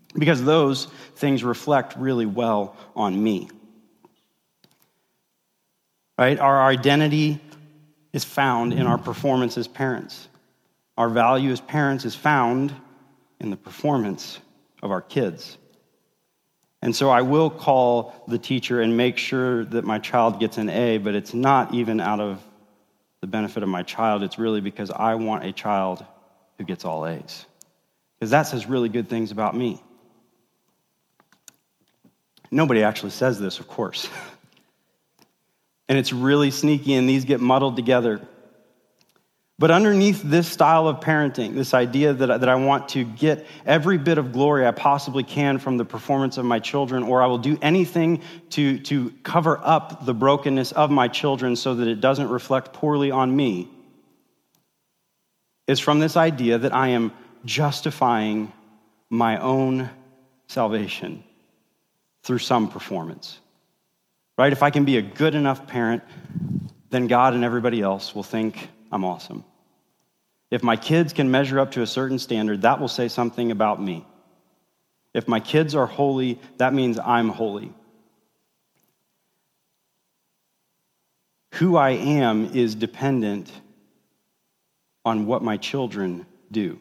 because 0.15 0.45
those 0.45 0.89
things 1.17 1.43
reflect 1.43 1.97
really 1.97 2.27
well 2.27 2.77
on 2.95 3.25
me. 3.25 3.49
Right? 6.19 6.39
Our 6.39 6.63
identity 6.65 7.41
is 8.13 8.25
found 8.25 8.73
in 8.73 8.87
our 8.87 8.99
performance 8.99 9.57
as 9.57 9.67
parents. 9.67 10.29
Our 10.99 11.09
value 11.09 11.51
as 11.51 11.61
parents 11.61 12.05
is 12.05 12.15
found 12.15 12.75
in 13.41 13.51
the 13.51 13.57
performance 13.57 14.39
of 14.83 14.91
our 14.91 15.01
kids. 15.01 15.57
And 16.83 16.95
so 16.95 17.11
I 17.11 17.23
will 17.23 17.49
call 17.49 18.25
the 18.27 18.39
teacher 18.39 18.83
and 18.83 18.97
make 18.97 19.17
sure 19.17 19.65
that 19.67 19.85
my 19.85 19.99
child 19.99 20.41
gets 20.41 20.59
an 20.59 20.69
A, 20.69 20.99
but 20.99 21.15
it's 21.15 21.33
not 21.33 21.73
even 21.73 22.01
out 22.01 22.21
of 22.21 22.43
the 23.21 23.29
benefit 23.29 23.63
of 23.63 23.69
my 23.69 23.85
child. 23.85 24.23
It's 24.23 24.39
really 24.39 24.61
because 24.61 24.91
I 24.91 25.15
want 25.15 25.45
a 25.45 25.53
child 25.53 26.05
who 26.59 26.65
gets 26.65 26.85
all 26.85 27.07
A's. 27.07 27.47
Because 28.19 28.31
that 28.31 28.43
says 28.43 28.67
really 28.67 28.89
good 28.89 29.09
things 29.09 29.31
about 29.31 29.57
me. 29.57 29.81
Nobody 32.51 32.83
actually 32.83 33.11
says 33.11 33.41
this, 33.41 33.61
of 33.61 33.69
course. 33.69 34.09
and 35.93 35.99
it's 35.99 36.11
really 36.11 36.51
sneaky, 36.51 36.95
and 36.95 37.07
these 37.07 37.27
get 37.27 37.39
muddled 37.39 37.77
together. 37.77 38.27
But 39.59 39.71
underneath 39.71 40.23
this 40.23 40.49
style 40.49 40.89
of 40.89 41.01
parenting, 41.01 41.53
this 41.55 41.75
idea 41.75 42.15
that, 42.15 42.41
that 42.41 42.49
I 42.49 42.55
want 42.55 42.89
to 42.91 43.05
get 43.05 43.47
every 43.67 43.99
bit 43.99 44.17
of 44.17 44.33
glory 44.33 44.67
I 44.67 44.71
possibly 44.71 45.23
can 45.23 45.59
from 45.59 45.77
the 45.77 45.85
performance 45.85 46.39
of 46.39 46.47
my 46.47 46.61
children, 46.61 47.03
or 47.03 47.21
I 47.21 47.27
will 47.27 47.37
do 47.37 47.59
anything 47.61 48.23
to, 48.53 48.79
to 48.79 49.11
cover 49.23 49.61
up 49.63 50.07
the 50.07 50.15
brokenness 50.15 50.73
of 50.73 50.91
my 50.91 51.09
children 51.09 51.57
so 51.57 51.75
that 51.75 51.87
it 51.87 52.01
doesn't 52.01 52.31
reflect 52.31 52.73
poorly 52.73 53.11
on 53.11 53.37
me, 53.37 53.69
is 55.67 55.79
from 55.79 56.01
this 56.01 56.17
idea 56.17 56.57
that 56.57 56.75
I 56.75 56.89
am 56.89 57.13
justifying 57.45 58.51
my 59.11 59.37
own 59.37 59.91
salvation 60.47 61.23
through 62.23 62.39
some 62.39 62.71
performance 62.71 63.42
right? 64.39 64.53
If 64.53 64.63
I 64.63 64.71
can 64.71 64.85
be 64.85 64.97
a 64.97 65.03
good 65.03 65.35
enough 65.35 65.67
parent, 65.67 66.03
then 66.91 67.07
God 67.07 67.35
and 67.35 67.45
everybody 67.45 67.81
else 67.81 68.15
will 68.15 68.23
think 68.23 68.69
I'm 68.91 69.05
awesome. 69.05 69.45
If 70.51 70.63
my 70.63 70.77
kids 70.77 71.13
can 71.13 71.31
measure 71.31 71.59
up 71.59 71.73
to 71.73 71.83
a 71.83 71.87
certain 71.87 72.19
standard, 72.19 72.63
that 72.63 72.79
will 72.79 72.89
say 72.89 73.09
something 73.09 73.51
about 73.51 73.81
me. 73.81 74.07
If 75.15 75.29
my 75.29 75.41
kids 75.41 75.75
are 75.75 75.87
holy, 75.87 76.39
that 76.59 76.75
means 76.75 76.99
I'm 76.99 77.29
holy. 77.29 77.73
Who 81.55 81.77
I 81.77 81.91
am 81.91 82.55
is 82.55 82.75
dependent 82.75 83.51
on 85.05 85.27
what 85.27 85.43
my 85.43 85.57
children 85.57 86.27
do. 86.51 86.79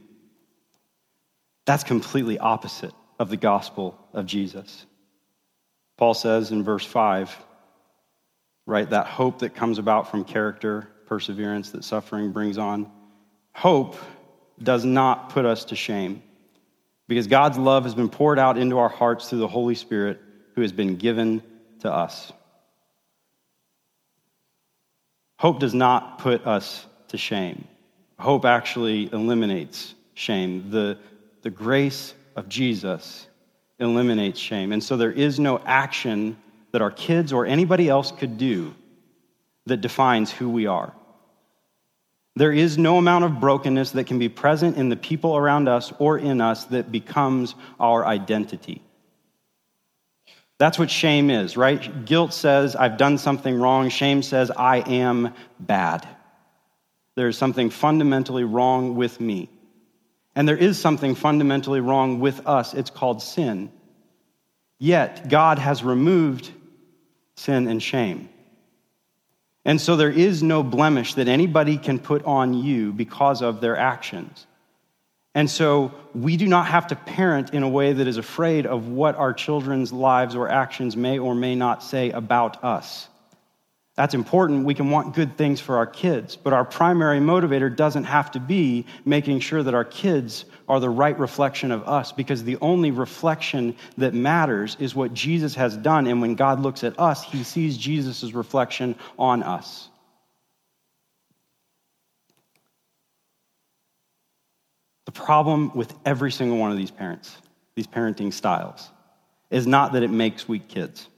That's 1.65 1.83
completely 1.83 2.39
opposite 2.39 2.93
of 3.19 3.29
the 3.29 3.37
gospel 3.37 3.97
of 4.13 4.25
Jesus. 4.25 4.85
Paul 6.01 6.15
says 6.15 6.49
in 6.49 6.63
verse 6.63 6.83
5, 6.83 7.37
right, 8.65 8.89
that 8.89 9.05
hope 9.05 9.37
that 9.41 9.53
comes 9.53 9.77
about 9.77 10.09
from 10.09 10.23
character, 10.23 10.87
perseverance 11.05 11.69
that 11.69 11.83
suffering 11.83 12.31
brings 12.31 12.57
on. 12.57 12.89
Hope 13.53 13.95
does 14.63 14.83
not 14.83 15.29
put 15.29 15.45
us 15.45 15.65
to 15.65 15.75
shame 15.75 16.23
because 17.07 17.27
God's 17.27 17.59
love 17.59 17.83
has 17.83 17.93
been 17.93 18.09
poured 18.09 18.39
out 18.39 18.57
into 18.57 18.79
our 18.79 18.89
hearts 18.89 19.29
through 19.29 19.41
the 19.41 19.47
Holy 19.47 19.75
Spirit 19.75 20.19
who 20.55 20.61
has 20.63 20.71
been 20.71 20.95
given 20.95 21.43
to 21.81 21.93
us. 21.93 22.33
Hope 25.37 25.59
does 25.59 25.75
not 25.75 26.17
put 26.17 26.47
us 26.47 26.83
to 27.09 27.17
shame. 27.19 27.67
Hope 28.17 28.43
actually 28.45 29.07
eliminates 29.13 29.93
shame. 30.15 30.71
The, 30.71 30.97
the 31.43 31.51
grace 31.51 32.15
of 32.35 32.49
Jesus 32.49 33.27
eliminates 33.81 34.39
shame. 34.39 34.71
And 34.71 34.83
so 34.83 34.95
there 34.95 35.11
is 35.11 35.39
no 35.39 35.59
action 35.65 36.37
that 36.71 36.81
our 36.81 36.91
kids 36.91 37.33
or 37.33 37.45
anybody 37.45 37.89
else 37.89 38.11
could 38.11 38.37
do 38.37 38.73
that 39.65 39.81
defines 39.81 40.31
who 40.31 40.49
we 40.49 40.67
are. 40.67 40.93
There 42.35 42.53
is 42.53 42.77
no 42.77 42.97
amount 42.97 43.25
of 43.25 43.41
brokenness 43.41 43.91
that 43.91 44.05
can 44.05 44.17
be 44.17 44.29
present 44.29 44.77
in 44.77 44.87
the 44.87 44.95
people 44.95 45.35
around 45.35 45.67
us 45.67 45.91
or 45.99 46.17
in 46.17 46.39
us 46.39 46.65
that 46.65 46.91
becomes 46.91 47.55
our 47.79 48.05
identity. 48.05 48.81
That's 50.57 50.79
what 50.79 50.89
shame 50.89 51.29
is, 51.29 51.57
right? 51.57 52.05
Guilt 52.05 52.33
says, 52.33 52.75
I've 52.75 52.97
done 52.97 53.17
something 53.17 53.59
wrong. 53.59 53.89
Shame 53.89 54.21
says, 54.21 54.51
I 54.51 54.77
am 54.77 55.33
bad. 55.59 56.07
There's 57.15 57.37
something 57.37 57.69
fundamentally 57.69 58.43
wrong 58.43 58.95
with 58.95 59.19
me. 59.19 59.49
And 60.35 60.47
there 60.47 60.57
is 60.57 60.79
something 60.79 61.15
fundamentally 61.15 61.81
wrong 61.81 62.19
with 62.19 62.47
us. 62.47 62.73
It's 62.73 62.89
called 62.89 63.21
sin. 63.21 63.71
Yet, 64.79 65.29
God 65.29 65.59
has 65.59 65.83
removed 65.83 66.51
sin 67.35 67.67
and 67.67 67.81
shame. 67.81 68.29
And 69.63 69.79
so 69.79 69.95
there 69.95 70.09
is 70.09 70.41
no 70.41 70.63
blemish 70.63 71.15
that 71.15 71.27
anybody 71.27 71.77
can 71.77 71.99
put 71.99 72.25
on 72.25 72.53
you 72.53 72.91
because 72.91 73.41
of 73.41 73.61
their 73.61 73.77
actions. 73.77 74.47
And 75.33 75.49
so 75.49 75.93
we 76.13 76.35
do 76.35 76.47
not 76.47 76.67
have 76.67 76.87
to 76.87 76.95
parent 76.95 77.53
in 77.53 77.63
a 77.63 77.69
way 77.69 77.93
that 77.93 78.07
is 78.07 78.17
afraid 78.17 78.65
of 78.65 78.87
what 78.87 79.15
our 79.15 79.33
children's 79.33 79.93
lives 79.93 80.35
or 80.35 80.49
actions 80.49 80.97
may 80.97 81.19
or 81.19 81.35
may 81.35 81.55
not 81.55 81.83
say 81.83 82.09
about 82.09 82.63
us. 82.63 83.07
That's 83.95 84.13
important. 84.13 84.65
We 84.65 84.73
can 84.73 84.89
want 84.89 85.15
good 85.15 85.38
things 85.38 85.60
for 85.60 85.75
our 85.75 85.86
kids, 85.86 86.38
but 86.38 86.54
our 86.54 86.63
primary 86.63 87.19
motivator 87.19 87.73
doesn't 87.75 88.06
have 88.06 88.32
to 88.32 88.39
be 88.39 88.86
making 89.04 89.41
sure 89.41 89.62
that 89.62 89.73
our 89.73 89.84
kids 89.84 90.45
are 90.69 90.80
the 90.80 90.89
right 90.89 91.17
reflection 91.19 91.71
of 91.71 91.88
us 91.88 92.13
because 92.13 92.43
the 92.43 92.58
only 92.62 92.91
reflection 92.91 93.75
that 93.97 94.13
matters 94.13 94.77
is 94.80 94.95
what 94.95 95.13
Jesus 95.13 95.56
has 95.56 95.75
done. 95.75 96.08
And 96.08 96.21
when 96.21 96.36
God 96.36 96.62
looks 96.62 96.86
at 96.86 96.97
us, 96.97 97.21
he 97.23 97.43
sees 97.43 97.77
Jesus' 97.77 98.32
reflection 98.32 98.95
on 99.19 99.43
us. 99.43 99.89
The 105.06 105.12
problem 105.12 105.75
with 105.75 105.93
every 106.06 106.32
single 106.32 106.58
one 106.58 106.71
of 106.71 106.77
these 106.77 106.91
parents, 106.91 107.36
these 107.75 107.88
parenting 107.88 108.32
styles, 108.32 108.89
is 109.49 109.67
not 109.67 109.91
that 109.91 110.04
it 110.04 110.12
makes 110.12 110.47
weak 110.47 110.69
kids. 110.69 111.10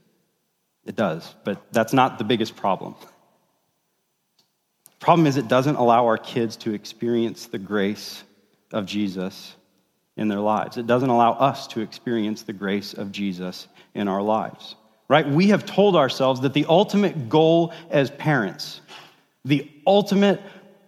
It 0.86 0.96
does, 0.96 1.34
but 1.43 1.62
that's 1.72 1.93
not 1.93 2.17
the 2.17 2.24
biggest 2.24 2.56
problem. 2.56 2.96
Problem 5.00 5.28
is 5.28 5.38
it 5.38 5.48
doesn't 5.48 5.76
allow 5.76 6.06
our 6.06 6.17
kids 6.17 6.56
to 6.58 6.74
experience 6.74 7.48
the 7.48 7.58
grace 7.58 8.24
of 8.72 8.86
Jesus 8.86 9.56
in 10.15 10.28
their 10.28 10.39
lives. 10.39 10.78
It 10.78 10.88
doesn't 10.88 11.10
allow 11.10 11.34
us 11.34 11.67
to 11.67 11.82
experience 11.82 12.43
the 12.43 12.54
grace 12.54 12.93
of 12.93 13.12
Jesus 13.12 13.67
in 13.93 14.08
our 14.08 14.22
lives. 14.22 14.76
right? 15.08 15.28
We 15.28 15.50
have 15.50 15.65
told 15.65 15.96
ourselves 15.96 16.41
that 16.41 16.54
the 16.54 16.65
ultimate 16.67 17.30
goal 17.30 17.74
as 17.89 18.10
parents, 18.12 18.82
the 19.46 19.69
ultimate 19.86 20.41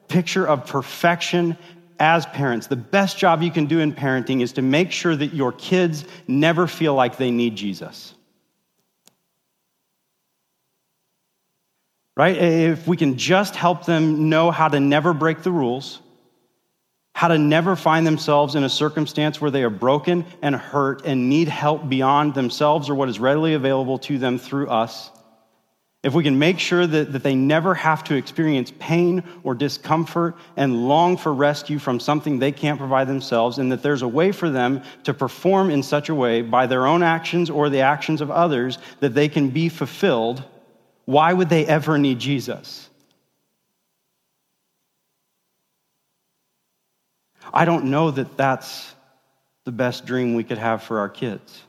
picture 0.08 0.48
of 0.48 0.66
perfection 0.66 1.58
as 2.00 2.26
parents, 2.28 2.68
the 2.68 2.76
best 2.76 3.18
job 3.18 3.42
you 3.42 3.52
can 3.52 3.68
do 3.68 3.80
in 3.80 3.94
parenting 3.94 4.42
is 4.42 4.54
to 4.54 4.62
make 4.62 4.92
sure 4.92 5.16
that 5.16 5.34
your 5.34 5.52
kids 5.52 6.06
never 6.28 6.68
feel 6.68 6.94
like 6.94 7.18
they 7.18 7.32
need 7.32 7.56
Jesus. 7.56 8.16
Right? 12.18 12.38
If 12.38 12.88
we 12.88 12.96
can 12.96 13.18
just 13.18 13.56
help 13.56 13.86
them 13.86 14.30
know 14.30 14.50
how 14.50 14.70
to 14.70 14.80
never 14.80 15.14
break 15.14 15.44
the 15.44 15.52
rules, 15.52 16.00
how 17.14 17.28
to 17.28 17.38
never 17.38 17.76
find 17.76 18.08
themselves 18.08 18.56
in 18.56 18.64
a 18.64 18.70
circumstance 18.70 19.42
where 19.42 19.52
they 19.52 19.64
are 19.64 19.70
broken 19.70 20.26
and 20.42 20.56
hurt 20.56 21.06
and 21.06 21.30
need 21.30 21.48
help 21.48 21.90
beyond 21.90 22.34
themselves 22.34 22.90
or 22.90 22.96
what 22.96 23.10
is 23.10 23.20
readily 23.20 23.54
available 23.54 23.98
to 24.00 24.18
them 24.18 24.38
through 24.38 24.68
us, 24.68 25.12
if 26.04 26.14
we 26.14 26.24
can 26.24 26.38
make 26.38 26.60
sure 26.60 26.86
that, 26.86 27.14
that 27.14 27.24
they 27.24 27.34
never 27.34 27.74
have 27.74 28.04
to 28.04 28.16
experience 28.16 28.72
pain 28.78 29.24
or 29.44 29.56
discomfort 29.56 30.38
and 30.56 30.88
long 30.88 31.18
for 31.18 31.34
rescue 31.34 31.80
from 31.80 32.00
something 32.00 32.38
they 32.38 32.52
can't 32.52 32.78
provide 32.78 33.08
themselves, 33.08 33.58
and 33.58 33.72
that 33.72 33.82
there's 33.82 34.04
a 34.04 34.08
way 34.08 34.32
for 34.32 34.50
them 34.50 34.84
to 35.04 35.16
perform 35.16 35.72
in 35.72 35.82
such 35.82 36.10
a 36.10 36.16
way 36.16 36.44
by 36.44 36.68
their 36.68 36.86
own 36.86 37.02
actions 37.02 37.50
or 37.50 37.70
the 37.70 37.82
actions 37.82 38.22
of 38.22 38.30
others 38.30 38.78
that 39.00 39.16
they 39.16 39.28
can 39.28 39.50
be 39.50 39.68
fulfilled, 39.68 40.44
why 41.06 41.32
would 41.32 41.50
they 41.50 41.66
ever 41.66 41.98
need 41.98 42.20
Jesus? 42.20 42.90
I 47.54 47.66
don't 47.66 47.86
know 47.86 48.12
that 48.12 48.36
that's 48.36 48.94
the 49.64 49.72
best 49.72 50.06
dream 50.06 50.36
we 50.36 50.44
could 50.44 50.58
have 50.58 50.84
for 50.84 51.00
our 51.00 51.10
kids. 51.10 51.62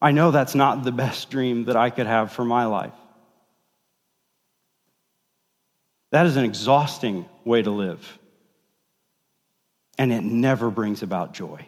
I 0.00 0.12
know 0.12 0.30
that's 0.30 0.54
not 0.54 0.84
the 0.84 0.92
best 0.92 1.30
dream 1.30 1.64
that 1.64 1.76
I 1.76 1.90
could 1.90 2.06
have 2.06 2.32
for 2.32 2.44
my 2.44 2.66
life. 2.66 2.94
That 6.10 6.26
is 6.26 6.36
an 6.36 6.44
exhausting 6.44 7.28
way 7.44 7.62
to 7.62 7.70
live. 7.70 8.18
And 9.98 10.12
it 10.12 10.22
never 10.22 10.70
brings 10.70 11.02
about 11.02 11.34
joy. 11.34 11.66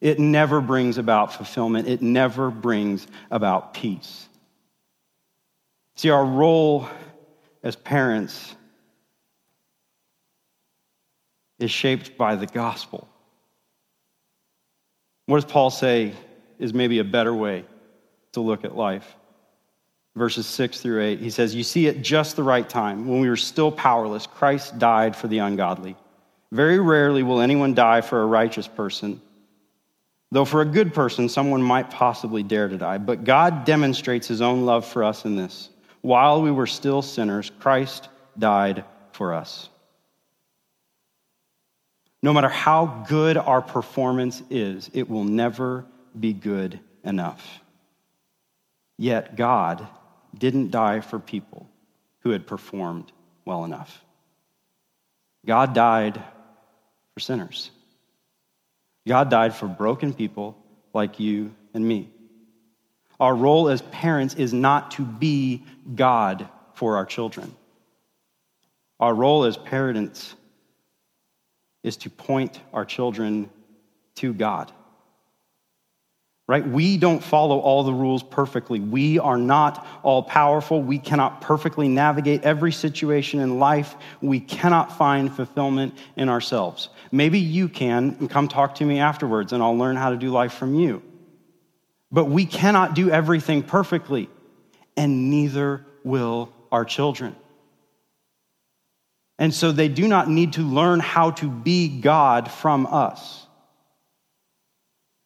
It 0.00 0.18
never 0.18 0.60
brings 0.60 0.98
about 0.98 1.34
fulfillment. 1.34 1.88
It 1.88 2.00
never 2.00 2.50
brings 2.50 3.06
about 3.30 3.74
peace. 3.74 4.28
See, 5.96 6.10
our 6.10 6.24
role 6.24 6.88
as 7.62 7.76
parents 7.76 8.54
is 11.58 11.70
shaped 11.70 12.16
by 12.16 12.36
the 12.36 12.46
gospel. 12.46 13.06
What 15.26 15.36
does 15.36 15.50
Paul 15.50 15.70
say 15.70 16.14
is 16.58 16.72
maybe 16.72 16.98
a 16.98 17.04
better 17.04 17.34
way 17.34 17.64
to 18.32 18.40
look 18.40 18.64
at 18.64 18.74
life. 18.74 19.16
Verses 20.16 20.46
6 20.46 20.80
through 20.80 21.02
8, 21.02 21.20
he 21.20 21.30
says, 21.30 21.54
You 21.54 21.62
see, 21.62 21.86
at 21.88 22.02
just 22.02 22.36
the 22.36 22.42
right 22.42 22.68
time, 22.68 23.06
when 23.06 23.20
we 23.20 23.28
were 23.28 23.36
still 23.36 23.70
powerless, 23.70 24.26
Christ 24.26 24.78
died 24.78 25.14
for 25.14 25.28
the 25.28 25.38
ungodly. 25.38 25.96
Very 26.50 26.80
rarely 26.80 27.22
will 27.22 27.40
anyone 27.40 27.74
die 27.74 28.00
for 28.00 28.22
a 28.22 28.26
righteous 28.26 28.66
person, 28.66 29.20
though 30.30 30.44
for 30.44 30.60
a 30.60 30.66
good 30.66 30.94
person, 30.94 31.28
someone 31.28 31.62
might 31.62 31.90
possibly 31.90 32.42
dare 32.42 32.68
to 32.68 32.76
die. 32.76 32.98
But 32.98 33.24
God 33.24 33.64
demonstrates 33.64 34.28
his 34.28 34.40
own 34.40 34.64
love 34.64 34.86
for 34.86 35.04
us 35.04 35.24
in 35.24 35.36
this. 35.36 35.70
While 36.02 36.42
we 36.42 36.50
were 36.50 36.66
still 36.66 37.02
sinners, 37.02 37.50
Christ 37.60 38.08
died 38.38 38.84
for 39.12 39.34
us. 39.34 39.68
No 42.22 42.32
matter 42.32 42.48
how 42.48 43.04
good 43.08 43.36
our 43.36 43.62
performance 43.62 44.42
is, 44.50 44.90
it 44.92 45.08
will 45.08 45.24
never 45.24 45.86
be 46.18 46.32
good 46.32 46.78
enough. 47.04 47.60
Yet 48.98 49.36
God 49.36 49.86
didn't 50.36 50.70
die 50.70 51.00
for 51.00 51.18
people 51.18 51.66
who 52.20 52.30
had 52.30 52.46
performed 52.46 53.10
well 53.44 53.64
enough. 53.64 54.04
God 55.46 55.74
died 55.74 56.22
for 57.14 57.20
sinners. 57.20 57.70
God 59.10 59.28
died 59.28 59.52
for 59.56 59.66
broken 59.66 60.14
people 60.14 60.56
like 60.94 61.18
you 61.18 61.52
and 61.74 61.84
me. 61.84 62.08
Our 63.18 63.34
role 63.34 63.68
as 63.68 63.82
parents 63.82 64.36
is 64.36 64.52
not 64.52 64.92
to 64.92 65.02
be 65.02 65.64
God 65.96 66.48
for 66.74 66.96
our 66.96 67.06
children. 67.06 67.52
Our 69.00 69.12
role 69.12 69.42
as 69.46 69.56
parents 69.56 70.32
is 71.82 71.96
to 71.96 72.08
point 72.08 72.60
our 72.72 72.84
children 72.84 73.50
to 74.14 74.32
God 74.32 74.70
right? 76.50 76.66
We 76.66 76.96
don't 76.96 77.22
follow 77.22 77.60
all 77.60 77.84
the 77.84 77.94
rules 77.94 78.24
perfectly. 78.24 78.80
We 78.80 79.20
are 79.20 79.38
not 79.38 79.86
all 80.02 80.20
powerful. 80.20 80.82
We 80.82 80.98
cannot 80.98 81.40
perfectly 81.40 81.86
navigate 81.86 82.42
every 82.42 82.72
situation 82.72 83.38
in 83.38 83.60
life. 83.60 83.94
We 84.20 84.40
cannot 84.40 84.98
find 84.98 85.32
fulfillment 85.32 85.96
in 86.16 86.28
ourselves. 86.28 86.88
Maybe 87.12 87.38
you 87.38 87.68
can, 87.68 88.16
and 88.18 88.28
come 88.28 88.48
talk 88.48 88.74
to 88.74 88.84
me 88.84 88.98
afterwards, 88.98 89.52
and 89.52 89.62
I'll 89.62 89.78
learn 89.78 89.94
how 89.94 90.10
to 90.10 90.16
do 90.16 90.30
life 90.30 90.54
from 90.54 90.74
you. 90.74 91.04
But 92.10 92.24
we 92.24 92.46
cannot 92.46 92.94
do 92.94 93.12
everything 93.12 93.62
perfectly, 93.62 94.28
and 94.96 95.30
neither 95.30 95.86
will 96.02 96.52
our 96.72 96.84
children. 96.84 97.36
And 99.38 99.54
so 99.54 99.70
they 99.70 99.86
do 99.86 100.08
not 100.08 100.28
need 100.28 100.54
to 100.54 100.62
learn 100.62 100.98
how 100.98 101.30
to 101.30 101.48
be 101.48 102.00
God 102.00 102.50
from 102.50 102.86
us. 102.86 103.46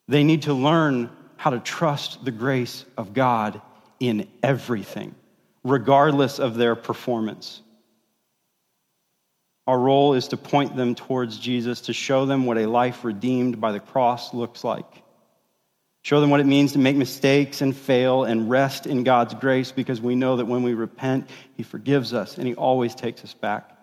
They 0.08 0.24
need 0.24 0.42
to 0.42 0.54
learn 0.54 1.10
how 1.36 1.50
to 1.50 1.58
trust 1.58 2.24
the 2.24 2.30
grace 2.30 2.84
of 2.96 3.14
God 3.14 3.60
in 4.00 4.28
everything, 4.42 5.14
regardless 5.62 6.38
of 6.38 6.54
their 6.54 6.74
performance. 6.74 7.60
Our 9.66 9.78
role 9.78 10.14
is 10.14 10.28
to 10.28 10.36
point 10.36 10.76
them 10.76 10.94
towards 10.94 11.38
Jesus, 11.38 11.82
to 11.82 11.94
show 11.94 12.26
them 12.26 12.44
what 12.44 12.58
a 12.58 12.66
life 12.66 13.04
redeemed 13.04 13.60
by 13.60 13.72
the 13.72 13.80
cross 13.80 14.34
looks 14.34 14.62
like. 14.62 15.02
Show 16.02 16.20
them 16.20 16.28
what 16.28 16.40
it 16.40 16.46
means 16.46 16.72
to 16.72 16.78
make 16.78 16.96
mistakes 16.96 17.62
and 17.62 17.74
fail 17.74 18.24
and 18.24 18.50
rest 18.50 18.86
in 18.86 19.04
God's 19.04 19.32
grace 19.32 19.72
because 19.72 20.02
we 20.02 20.14
know 20.14 20.36
that 20.36 20.44
when 20.44 20.62
we 20.62 20.74
repent, 20.74 21.30
He 21.56 21.62
forgives 21.62 22.12
us 22.12 22.36
and 22.36 22.46
He 22.46 22.54
always 22.54 22.94
takes 22.94 23.24
us 23.24 23.32
back 23.32 23.73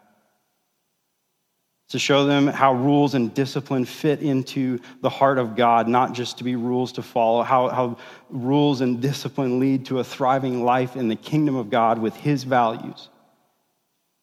to 1.91 1.99
show 1.99 2.25
them 2.25 2.47
how 2.47 2.73
rules 2.73 3.15
and 3.15 3.33
discipline 3.33 3.83
fit 3.83 4.21
into 4.21 4.79
the 5.01 5.09
heart 5.09 5.37
of 5.37 5.57
God, 5.57 5.89
not 5.89 6.13
just 6.13 6.37
to 6.37 6.45
be 6.45 6.55
rules 6.55 6.93
to 6.93 7.01
follow, 7.01 7.43
how, 7.43 7.67
how 7.67 7.97
rules 8.29 8.79
and 8.79 9.01
discipline 9.01 9.59
lead 9.59 9.85
to 9.87 9.99
a 9.99 10.03
thriving 10.03 10.63
life 10.63 10.95
in 10.95 11.09
the 11.09 11.17
kingdom 11.17 11.57
of 11.57 11.69
God 11.69 11.99
with 11.99 12.15
His 12.15 12.45
values. 12.45 13.09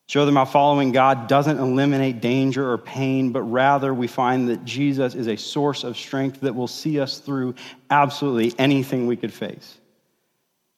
Show 0.08 0.24
them 0.24 0.36
how 0.36 0.46
following 0.46 0.92
God 0.92 1.28
doesn't 1.28 1.58
eliminate 1.58 2.22
danger 2.22 2.72
or 2.72 2.78
pain, 2.78 3.32
but 3.32 3.42
rather 3.42 3.92
we 3.92 4.06
find 4.06 4.48
that 4.48 4.64
Jesus 4.64 5.14
is 5.14 5.26
a 5.26 5.36
source 5.36 5.84
of 5.84 5.98
strength 5.98 6.40
that 6.40 6.54
will 6.54 6.68
see 6.68 6.98
us 6.98 7.18
through 7.18 7.54
absolutely 7.90 8.54
anything 8.58 9.06
we 9.06 9.16
could 9.16 9.32
face. 9.32 9.76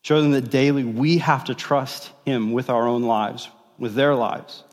Show 0.02 0.20
them 0.20 0.32
that 0.32 0.50
daily 0.50 0.82
we 0.82 1.18
have 1.18 1.44
to 1.44 1.54
trust 1.54 2.10
Him 2.26 2.50
with 2.50 2.68
our 2.68 2.88
own 2.88 3.04
lives, 3.04 3.48
with 3.78 3.94
their 3.94 4.16
lives 4.16 4.64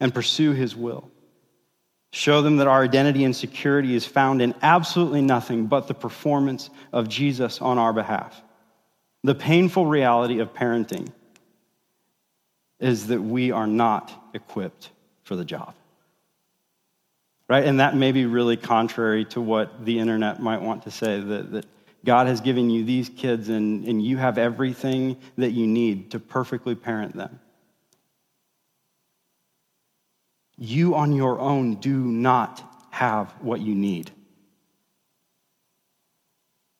and 0.00 0.12
pursue 0.12 0.52
His 0.52 0.74
will. 0.74 1.10
Show 2.12 2.42
them 2.42 2.56
that 2.56 2.66
our 2.66 2.82
identity 2.82 3.22
and 3.24 3.36
security 3.36 3.94
is 3.94 4.04
found 4.04 4.42
in 4.42 4.54
absolutely 4.62 5.22
nothing 5.22 5.66
but 5.66 5.86
the 5.86 5.94
performance 5.94 6.68
of 6.92 7.08
Jesus 7.08 7.60
on 7.60 7.78
our 7.78 7.92
behalf. 7.92 8.40
The 9.22 9.34
painful 9.34 9.86
reality 9.86 10.40
of 10.40 10.52
parenting 10.52 11.08
is 12.80 13.08
that 13.08 13.20
we 13.20 13.52
are 13.52 13.66
not 13.66 14.10
equipped 14.34 14.90
for 15.22 15.36
the 15.36 15.44
job. 15.44 15.74
Right? 17.48 17.64
And 17.64 17.80
that 17.80 17.94
may 17.94 18.12
be 18.12 18.26
really 18.26 18.56
contrary 18.56 19.24
to 19.26 19.40
what 19.40 19.84
the 19.84 19.98
internet 19.98 20.40
might 20.40 20.62
want 20.62 20.84
to 20.84 20.90
say 20.90 21.20
that, 21.20 21.52
that 21.52 21.66
God 22.04 22.26
has 22.26 22.40
given 22.40 22.70
you 22.70 22.84
these 22.84 23.08
kids 23.08 23.48
and, 23.48 23.84
and 23.86 24.02
you 24.02 24.16
have 24.16 24.38
everything 24.38 25.16
that 25.36 25.50
you 25.50 25.66
need 25.66 26.12
to 26.12 26.20
perfectly 26.20 26.74
parent 26.74 27.14
them. 27.14 27.38
You 30.60 30.94
on 30.94 31.12
your 31.14 31.40
own 31.40 31.76
do 31.76 31.96
not 31.96 32.62
have 32.90 33.30
what 33.40 33.60
you 33.60 33.74
need. 33.74 34.10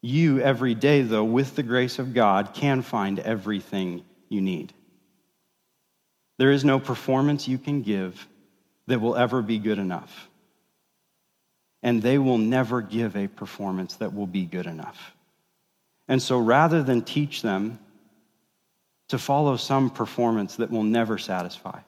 You, 0.02 0.40
every 0.40 0.74
day, 0.74 1.00
though, 1.00 1.24
with 1.24 1.56
the 1.56 1.62
grace 1.62 1.98
of 1.98 2.12
God, 2.12 2.52
can 2.52 2.82
find 2.82 3.18
everything 3.18 4.04
you 4.28 4.42
need. 4.42 4.74
There 6.36 6.50
is 6.52 6.62
no 6.62 6.78
performance 6.78 7.48
you 7.48 7.56
can 7.56 7.80
give 7.80 8.28
that 8.86 9.00
will 9.00 9.16
ever 9.16 9.40
be 9.40 9.58
good 9.58 9.78
enough. 9.78 10.28
And 11.82 12.02
they 12.02 12.18
will 12.18 12.38
never 12.38 12.82
give 12.82 13.16
a 13.16 13.28
performance 13.28 13.96
that 13.96 14.14
will 14.14 14.26
be 14.26 14.44
good 14.44 14.66
enough. 14.66 15.14
And 16.06 16.20
so 16.20 16.38
rather 16.38 16.82
than 16.82 17.00
teach 17.00 17.40
them 17.40 17.78
to 19.08 19.18
follow 19.18 19.56
some 19.56 19.88
performance 19.88 20.56
that 20.56 20.70
will 20.70 20.82
never 20.82 21.16
satisfy, 21.16 21.80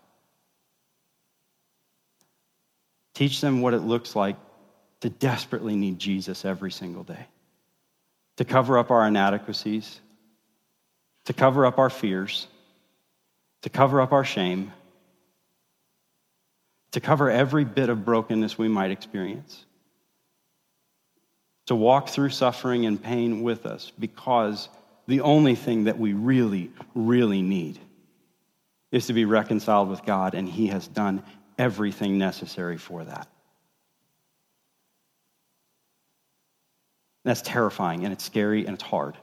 Teach 3.14 3.40
them 3.40 3.60
what 3.60 3.74
it 3.74 3.80
looks 3.80 4.16
like 4.16 4.36
to 5.00 5.10
desperately 5.10 5.76
need 5.76 5.98
Jesus 5.98 6.44
every 6.44 6.70
single 6.70 7.02
day, 7.02 7.26
to 8.36 8.44
cover 8.44 8.78
up 8.78 8.90
our 8.90 9.06
inadequacies, 9.06 10.00
to 11.24 11.32
cover 11.32 11.66
up 11.66 11.78
our 11.78 11.90
fears, 11.90 12.46
to 13.62 13.68
cover 13.68 14.00
up 14.00 14.12
our 14.12 14.24
shame, 14.24 14.72
to 16.92 17.00
cover 17.00 17.30
every 17.30 17.64
bit 17.64 17.88
of 17.88 18.04
brokenness 18.04 18.56
we 18.56 18.68
might 18.68 18.90
experience, 18.90 19.64
to 21.66 21.74
walk 21.74 22.08
through 22.08 22.30
suffering 22.30 22.86
and 22.86 23.02
pain 23.02 23.42
with 23.42 23.66
us 23.66 23.92
because 23.98 24.68
the 25.06 25.20
only 25.20 25.54
thing 25.54 25.84
that 25.84 25.98
we 25.98 26.12
really, 26.12 26.70
really 26.94 27.42
need 27.42 27.78
is 28.90 29.06
to 29.06 29.12
be 29.12 29.24
reconciled 29.24 29.88
with 29.88 30.04
God, 30.04 30.34
and 30.34 30.48
He 30.48 30.68
has 30.68 30.86
done 30.86 31.22
everything 31.62 32.18
necessary 32.18 32.76
for 32.76 33.04
that. 33.04 33.28
That's 37.24 37.40
terrifying, 37.40 38.02
and 38.02 38.12
it's 38.12 38.24
scary, 38.24 38.66
and 38.66 38.74
it's 38.74 38.82
hard. 38.82 39.16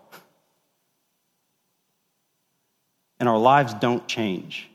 And 3.19 3.27
our 3.27 3.37
lives 3.37 3.73
don't 3.73 4.07
change 4.07 4.69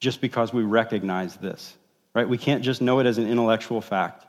just 0.00 0.20
because 0.20 0.52
we 0.52 0.64
recognize 0.64 1.36
this, 1.36 1.76
right? 2.12 2.28
We 2.28 2.38
can't 2.38 2.64
just 2.64 2.82
know 2.82 2.98
it 2.98 3.06
as 3.06 3.18
an 3.18 3.28
intellectual 3.28 3.80
fact. 3.80 4.26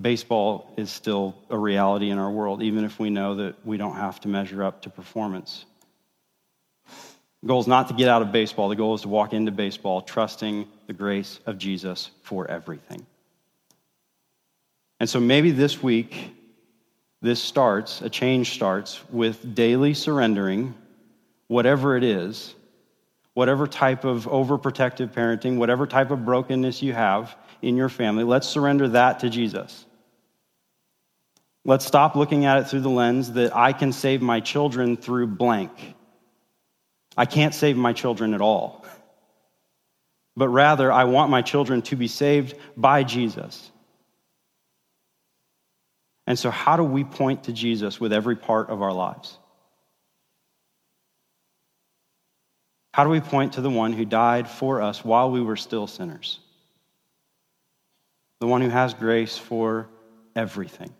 Baseball 0.00 0.72
is 0.76 0.88
still 0.88 1.34
a 1.50 1.58
reality 1.58 2.10
in 2.10 2.18
our 2.20 2.30
world, 2.30 2.62
even 2.62 2.84
if 2.84 3.00
we 3.00 3.10
know 3.10 3.34
that 3.34 3.66
we 3.66 3.76
don't 3.76 3.96
have 3.96 4.20
to 4.20 4.28
measure 4.28 4.62
up 4.62 4.82
to 4.82 4.90
performance. 4.90 5.64
The 7.42 7.48
goal 7.48 7.60
is 7.60 7.66
not 7.66 7.88
to 7.88 7.94
get 7.94 8.08
out 8.08 8.22
of 8.22 8.30
baseball. 8.30 8.68
The 8.68 8.76
goal 8.76 8.94
is 8.94 9.02
to 9.02 9.08
walk 9.08 9.32
into 9.32 9.50
baseball 9.50 10.00
trusting 10.00 10.68
the 10.86 10.92
grace 10.92 11.40
of 11.44 11.58
Jesus 11.58 12.10
for 12.22 12.48
everything. 12.48 13.04
And 15.00 15.10
so 15.10 15.18
maybe 15.18 15.50
this 15.50 15.82
week, 15.82 16.32
this 17.20 17.42
starts, 17.42 18.00
a 18.02 18.08
change 18.08 18.50
starts 18.50 19.00
with 19.10 19.54
daily 19.54 19.94
surrendering, 19.94 20.74
whatever 21.48 21.96
it 21.96 22.04
is, 22.04 22.54
whatever 23.34 23.66
type 23.66 24.04
of 24.04 24.26
overprotective 24.26 25.12
parenting, 25.12 25.56
whatever 25.56 25.86
type 25.86 26.12
of 26.12 26.24
brokenness 26.24 26.82
you 26.82 26.92
have 26.92 27.34
in 27.60 27.76
your 27.76 27.88
family. 27.88 28.22
Let's 28.22 28.48
surrender 28.48 28.88
that 28.90 29.20
to 29.20 29.30
Jesus. 29.30 29.84
Let's 31.64 31.84
stop 31.84 32.14
looking 32.14 32.44
at 32.44 32.58
it 32.58 32.68
through 32.68 32.80
the 32.80 32.90
lens 32.90 33.32
that 33.32 33.56
I 33.56 33.72
can 33.72 33.92
save 33.92 34.22
my 34.22 34.40
children 34.40 34.96
through 34.96 35.28
blank. 35.28 35.96
I 37.16 37.26
can't 37.26 37.54
save 37.54 37.76
my 37.76 37.92
children 37.92 38.34
at 38.34 38.40
all. 38.40 38.84
But 40.36 40.48
rather, 40.48 40.90
I 40.90 41.04
want 41.04 41.30
my 41.30 41.42
children 41.42 41.82
to 41.82 41.96
be 41.96 42.08
saved 42.08 42.56
by 42.76 43.04
Jesus. 43.04 43.70
And 46.26 46.38
so, 46.38 46.50
how 46.50 46.76
do 46.76 46.84
we 46.84 47.04
point 47.04 47.44
to 47.44 47.52
Jesus 47.52 48.00
with 48.00 48.12
every 48.12 48.36
part 48.36 48.70
of 48.70 48.80
our 48.80 48.92
lives? 48.92 49.38
How 52.94 53.04
do 53.04 53.10
we 53.10 53.20
point 53.20 53.54
to 53.54 53.60
the 53.60 53.70
one 53.70 53.92
who 53.92 54.04
died 54.04 54.48
for 54.48 54.82
us 54.82 55.04
while 55.04 55.30
we 55.30 55.40
were 55.40 55.56
still 55.56 55.86
sinners? 55.86 56.38
The 58.40 58.46
one 58.46 58.60
who 58.60 58.68
has 58.68 58.94
grace 58.94 59.36
for 59.36 59.88
everything. 60.36 60.92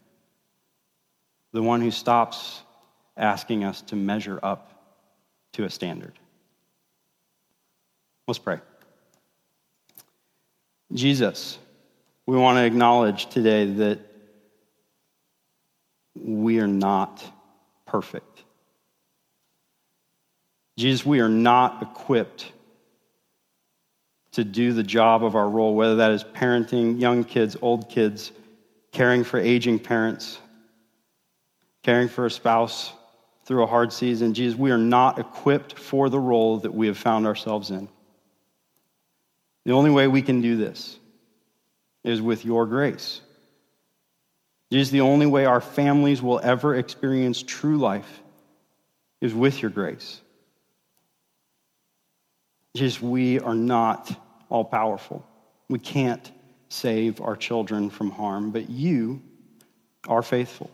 The 1.52 1.62
one 1.62 1.80
who 1.80 1.90
stops 1.90 2.62
asking 3.16 3.64
us 3.64 3.82
to 3.82 3.96
measure 3.96 4.40
up 4.42 4.71
to 5.52 5.64
a 5.64 5.70
standard. 5.70 6.18
Let's 8.26 8.38
pray. 8.38 8.58
Jesus, 10.92 11.58
we 12.26 12.36
want 12.36 12.58
to 12.58 12.64
acknowledge 12.64 13.26
today 13.26 13.66
that 13.66 14.00
we 16.14 16.60
are 16.60 16.66
not 16.66 17.22
perfect. 17.86 18.44
Jesus, 20.78 21.04
we 21.04 21.20
are 21.20 21.28
not 21.28 21.82
equipped 21.82 22.50
to 24.32 24.44
do 24.44 24.72
the 24.72 24.82
job 24.82 25.24
of 25.24 25.36
our 25.36 25.48
role, 25.48 25.74
whether 25.74 25.96
that 25.96 26.12
is 26.12 26.24
parenting 26.24 27.00
young 27.00 27.24
kids, 27.24 27.56
old 27.60 27.88
kids, 27.88 28.32
caring 28.90 29.24
for 29.24 29.38
aging 29.38 29.78
parents, 29.78 30.38
caring 31.82 32.08
for 32.08 32.26
a 32.26 32.30
spouse, 32.30 32.92
through 33.44 33.62
a 33.62 33.66
hard 33.66 33.92
season, 33.92 34.34
Jesus, 34.34 34.58
we 34.58 34.70
are 34.70 34.78
not 34.78 35.18
equipped 35.18 35.78
for 35.78 36.08
the 36.08 36.18
role 36.18 36.58
that 36.58 36.72
we 36.72 36.86
have 36.86 36.98
found 36.98 37.26
ourselves 37.26 37.70
in. 37.70 37.88
The 39.64 39.72
only 39.72 39.90
way 39.90 40.08
we 40.08 40.22
can 40.22 40.40
do 40.40 40.56
this 40.56 40.98
is 42.04 42.20
with 42.20 42.44
your 42.44 42.66
grace. 42.66 43.20
Jesus, 44.72 44.90
the 44.90 45.02
only 45.02 45.26
way 45.26 45.44
our 45.44 45.60
families 45.60 46.22
will 46.22 46.40
ever 46.42 46.74
experience 46.76 47.42
true 47.42 47.76
life 47.76 48.22
is 49.20 49.34
with 49.34 49.60
your 49.60 49.70
grace. 49.70 50.20
Jesus, 52.74 53.02
we 53.02 53.38
are 53.40 53.54
not 53.54 54.10
all 54.48 54.64
powerful. 54.64 55.24
We 55.68 55.78
can't 55.78 56.30
save 56.68 57.20
our 57.20 57.36
children 57.36 57.90
from 57.90 58.10
harm, 58.10 58.50
but 58.50 58.70
you 58.70 59.20
are 60.08 60.22
faithful. 60.22 60.70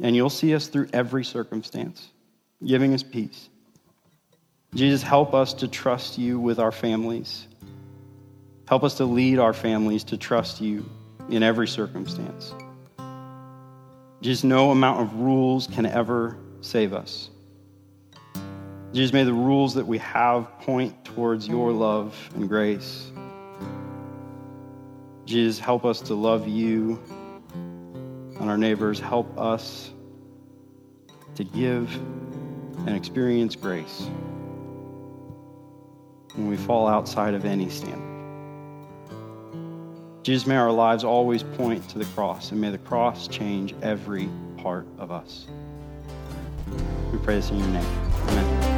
And 0.00 0.16
you'll 0.16 0.30
see 0.30 0.54
us 0.54 0.66
through 0.66 0.88
every 0.92 1.24
circumstance, 1.24 2.08
giving 2.64 2.94
us 2.94 3.02
peace. 3.02 3.48
Jesus, 4.74 5.02
help 5.02 5.34
us 5.34 5.54
to 5.54 5.68
trust 5.68 6.18
you 6.18 6.40
with 6.40 6.58
our 6.58 6.72
families. 6.72 7.46
Help 8.66 8.82
us 8.82 8.94
to 8.94 9.04
lead 9.04 9.38
our 9.38 9.52
families 9.52 10.02
to 10.04 10.16
trust 10.16 10.60
you 10.60 10.84
in 11.28 11.42
every 11.42 11.68
circumstance. 11.68 12.52
Jesus, 14.20 14.42
no 14.42 14.70
amount 14.70 15.00
of 15.00 15.14
rules 15.14 15.66
can 15.68 15.86
ever 15.86 16.36
save 16.60 16.92
us. 16.92 17.30
Jesus, 18.92 19.12
may 19.12 19.24
the 19.24 19.32
rules 19.32 19.74
that 19.74 19.86
we 19.86 19.98
have 19.98 20.58
point 20.60 21.04
towards 21.04 21.46
your 21.46 21.72
love 21.72 22.16
and 22.34 22.48
grace. 22.48 23.10
Jesus, 25.24 25.58
help 25.58 25.84
us 25.84 26.00
to 26.02 26.14
love 26.14 26.48
you 26.48 27.00
on 28.38 28.48
our 28.48 28.58
neighbors. 28.58 29.00
Help 29.00 29.38
us 29.38 29.92
to 31.34 31.44
give 31.44 31.94
and 32.86 32.90
experience 32.90 33.56
grace 33.56 34.08
when 36.34 36.48
we 36.48 36.56
fall 36.56 36.86
outside 36.86 37.34
of 37.34 37.44
any 37.44 37.68
standard. 37.68 38.02
Jesus, 40.22 40.46
may 40.46 40.56
our 40.56 40.72
lives 40.72 41.04
always 41.04 41.42
point 41.42 41.86
to 41.90 41.98
the 41.98 42.06
cross, 42.06 42.50
and 42.50 42.60
may 42.60 42.70
the 42.70 42.78
cross 42.78 43.28
change 43.28 43.74
every 43.82 44.28
part 44.56 44.86
of 44.98 45.10
us. 45.12 45.46
We 47.12 47.18
pray 47.18 47.36
this 47.36 47.50
in 47.50 47.58
your 47.58 47.68
name. 47.68 47.84
Amen. 48.28 48.73